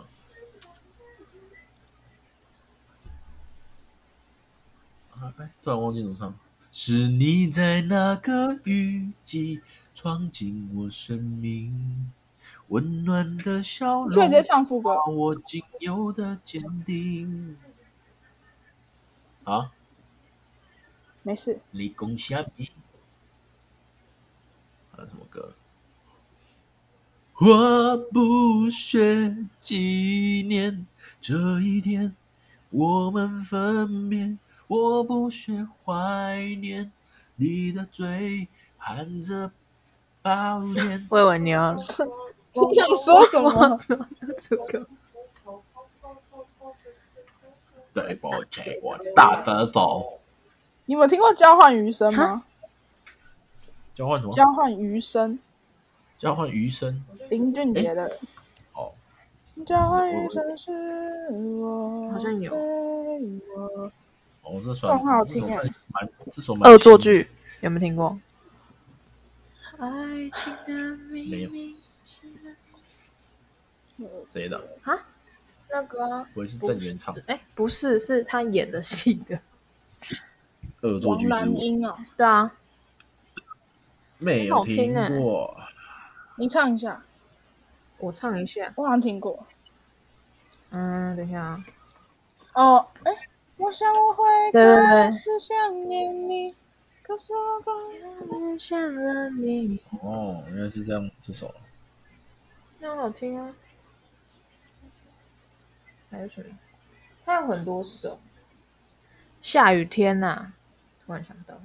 [5.21, 6.35] 啊哎，突然忘记怎么唱。
[6.73, 9.61] 是你在那个雨季
[9.95, 12.11] 闯进我生命，
[12.69, 15.05] 温暖的笑容直接唱副歌把。
[15.05, 17.57] 我仅有的坚定。
[19.45, 19.71] 啊，
[21.23, 22.47] 没事，你讲什么？
[24.91, 25.55] 还有什么歌？
[27.39, 30.87] 我不屑纪念
[31.21, 32.15] 这一天
[32.71, 36.91] 我们分别，我不屑怀念
[37.37, 39.53] 你的嘴含着
[40.23, 41.07] 抱歉。
[41.11, 41.83] 我以为你要你
[42.75, 43.77] 想说什么？
[43.77, 44.07] 说
[44.37, 44.87] 这个，
[47.95, 50.19] 对不起，我大舌头。
[50.85, 52.43] 你有没有听过交换余生吗？
[53.95, 54.33] 交换什么？
[54.33, 55.39] 交换余生，
[56.19, 57.05] 交换余生。
[57.31, 58.19] 林俊杰的。
[58.75, 58.93] 哦，
[59.67, 60.73] 交换余生是
[61.31, 62.53] 我，好像有
[64.43, 67.29] 哦，这算很好听哎这首蛮这首蛮恶作剧
[67.61, 68.19] 有没有听过？
[69.79, 69.89] 爱
[70.31, 71.77] 情的秘没有密
[74.27, 74.59] 谁的？
[74.83, 74.99] 啊
[75.71, 79.39] 那个啊，我也是郑元畅，哎，不是，是他演的戏的。
[80.83, 82.53] 恶作王剧之舞，蓝英啊，对啊，
[84.19, 85.57] 没有听过。
[86.37, 87.03] 你唱一下，
[87.99, 88.73] 我唱一下。
[88.77, 89.47] 我好像听过。
[90.71, 91.65] 嗯，等一下啊，
[92.55, 93.13] 哦，哎，
[93.59, 96.55] 我想我会开始想念你，
[97.03, 101.55] 可是我刚遇见了你，哦，原来是这样，这首。
[102.81, 103.55] 那很好听啊。
[106.11, 106.47] 还有什么？
[107.25, 108.19] 它有很多首。
[109.41, 110.53] 下雨天呐、
[111.07, 111.61] 突然想到，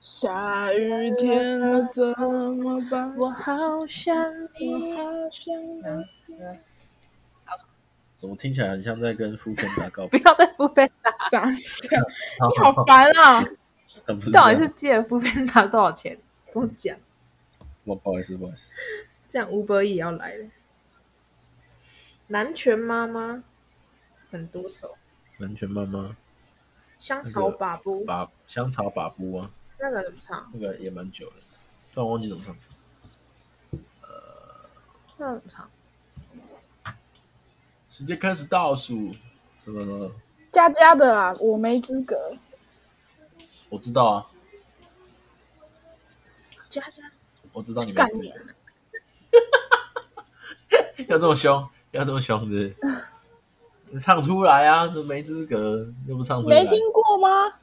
[0.00, 3.16] 下雨天了怎么办？
[3.16, 4.92] 我好想我你。
[4.96, 6.58] 好想你。
[8.16, 10.16] 怎么听起来很像在跟福 ken 达告不？
[10.16, 11.88] 要再敷边打，傻笑，
[12.50, 13.44] 你好烦啊！
[14.32, 16.18] 到底是借了敷边打多少钱？
[16.52, 16.96] 跟我讲，
[17.84, 18.74] 我不好意思，不好意思。
[19.28, 20.46] 这样五百也要来了。
[22.26, 23.44] 南拳妈妈，
[24.30, 24.96] 很多首。
[25.36, 26.16] 南拳妈妈
[26.98, 30.50] 香草把布，把香草把布啊，那个怎么唱？
[30.52, 31.34] 那个也蛮久了，
[31.94, 32.56] 突然忘记怎么唱。
[34.02, 34.08] 呃
[35.16, 35.70] 那怎么唱？
[37.88, 39.12] 直接开始倒数，
[39.64, 40.12] 什么什么？
[40.50, 42.36] 佳佳的啦，我没资格。
[43.68, 44.26] 我知道啊，
[46.68, 47.02] 佳佳，
[47.52, 48.28] 我知道你没资格。
[51.08, 52.76] 要这么凶，要这么凶是不是？
[53.90, 54.86] 你唱出来啊！
[54.86, 56.62] 都没资格，又不唱出来。
[56.62, 57.54] 没听过吗？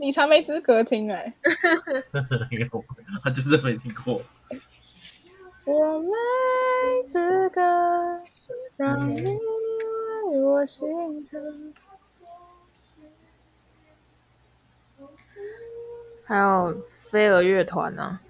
[0.00, 1.34] 你才没资格听哎、
[2.52, 2.84] 有，
[3.24, 4.22] 他就是没听过。
[5.64, 7.60] 我没资格
[8.76, 11.74] 让你为我心疼。
[16.24, 18.20] 还有飞儿乐团啊，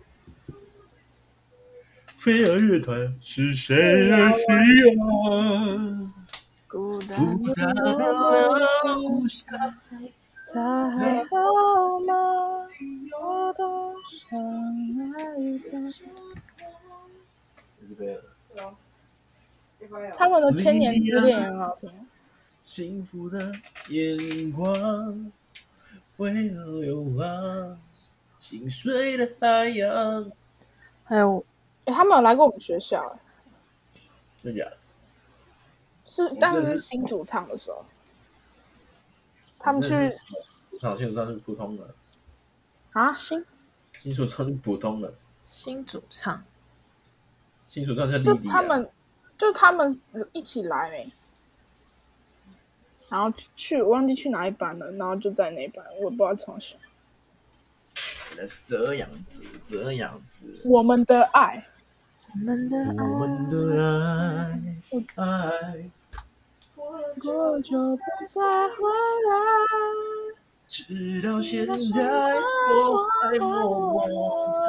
[2.17, 3.77] 飞儿乐团是谁
[4.09, 4.43] 的需
[4.97, 6.18] 要？
[6.69, 7.55] 孤单的
[8.85, 9.45] 留下。
[10.53, 11.31] 他还好
[12.07, 12.13] 吗？
[13.21, 13.95] 我多
[14.31, 14.39] 想
[15.13, 15.17] 爱
[15.71, 15.73] 他。
[20.17, 21.91] 他们的《千年之恋》也很好听。
[22.63, 23.53] 幸福的
[23.91, 25.33] 眼光，
[26.17, 27.79] 为何流浪？
[28.39, 30.33] 心碎的海洋。
[31.05, 31.45] 还有
[31.85, 33.19] 哎、他们有来过我们学校、哎
[34.43, 34.78] 真假的？
[36.11, 37.85] 是，但是是新主唱的时候，
[39.59, 39.89] 他们去
[40.71, 41.95] 主唱，新主唱是普通的，
[42.93, 43.45] 啊，新？
[43.93, 45.13] 新主唱是普通的，
[45.47, 46.43] 新主唱，
[47.67, 48.53] 新主唱叫就莉莉啊。
[48.53, 48.91] 他们
[49.37, 50.01] 就他们
[50.33, 51.13] 一起来没，
[53.11, 56.75] 然后去我忘记去哪一班了，然后就在那一班，我也不知道从小。
[58.31, 60.61] 原来是这样子，这样子。
[60.65, 61.67] 我们的爱，
[62.33, 63.57] 我们的爱我们的
[65.17, 65.91] 爱，爱，
[67.25, 68.77] 我就不再回
[69.29, 69.31] 来。
[70.67, 74.09] 直到现在，我还默默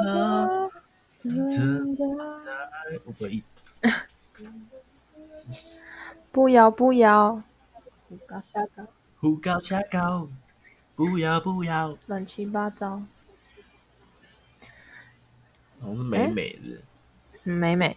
[0.00, 0.70] 的
[1.22, 2.02] 等待。
[3.04, 3.42] 我可以。
[6.32, 7.42] 不要不要，
[8.08, 8.86] 胡搞瞎搞，
[9.18, 10.28] 胡搞瞎搞，
[10.94, 11.98] 不要不要。
[12.06, 13.02] 乱七八糟，
[15.80, 16.80] 好像是美美的，
[17.42, 17.96] 美美，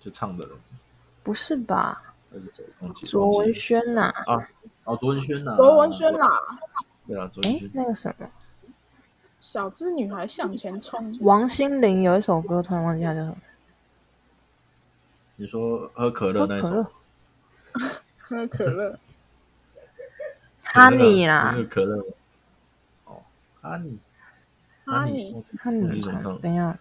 [0.00, 0.58] 就唱的人，
[1.30, 2.02] 不是吧？
[2.30, 2.64] 那是谁？
[3.06, 4.48] 卓文萱呐、啊，
[4.82, 6.28] 哦，卓文萱呐，卓文萱啦，
[7.06, 8.28] 对啊，卓文哎萱，，那个什么，
[9.40, 11.16] 小资女孩向前冲。
[11.20, 13.36] 王心凌有一首歌，突然忘记它叫什么，
[15.36, 16.84] 你说喝可乐那一首？
[18.18, 18.98] 喝可乐，喝可乐，
[20.64, 21.50] 哈尼啦。
[21.52, 22.04] 那，个可乐，
[23.04, 23.22] 哦，
[23.60, 23.98] 哈尼，
[24.84, 26.02] 哈尼尼，哈尼。
[26.42, 26.76] 等一下，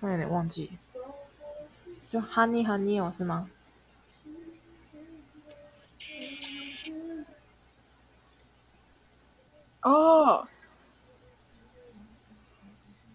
[0.00, 0.70] 突然有点忘记，
[2.10, 3.48] 就哈尼哈尼哦，是吗？
[9.82, 10.46] 哦。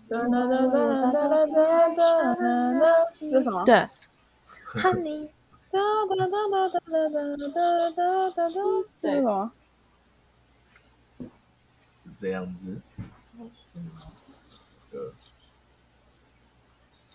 [0.08, 1.48] 哒哒哒哒哒哒哒
[1.96, 2.86] 哒哒，
[3.20, 3.66] 这是什么？
[3.66, 3.76] 对，
[4.80, 5.28] 哈尼，
[5.72, 6.80] 哒哒哒哒哒
[7.10, 9.52] 哒哒哒哒哒是什么？
[12.04, 12.80] 是这样子，
[13.74, 13.82] 对，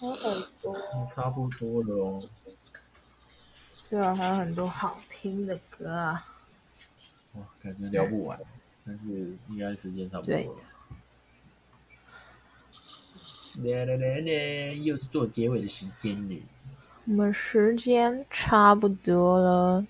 [0.01, 0.75] 还有很多，
[1.05, 2.23] 差不多了哦。
[3.91, 6.27] 对啊，还有很多好听的歌啊。
[7.35, 8.41] 哇，感觉聊不完，
[8.87, 10.55] 但是应该时间差不多对了。
[13.63, 16.43] 来来来来，又是做结尾的时间了。
[17.05, 19.87] 我们时间差不多了，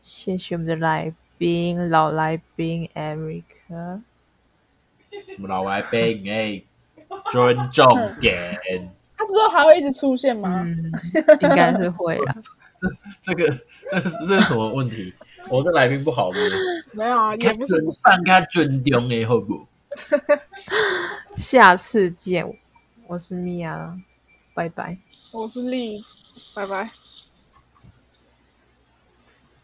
[0.00, 3.44] 谢谢我们的来宾，老来宾 Eric。
[5.10, 6.62] 什么老来宾哎，
[7.30, 7.86] 尊重
[8.18, 8.93] 点。
[9.16, 10.62] 他之后还会一直出现吗？
[10.64, 10.92] 嗯，
[11.40, 12.34] 应该是会啦。
[12.76, 12.88] 这
[13.20, 13.58] 这个
[13.88, 15.12] 这个是这是什么问题？
[15.48, 16.38] 我的来宾不好吗？
[16.92, 17.82] 没有啊，也不是。
[18.02, 19.66] 放他尊重的好不？
[21.36, 22.44] 下次见，
[23.06, 23.96] 我是米娅，
[24.52, 24.98] 拜拜。
[25.32, 26.02] 我是丽，
[26.54, 26.90] 拜拜。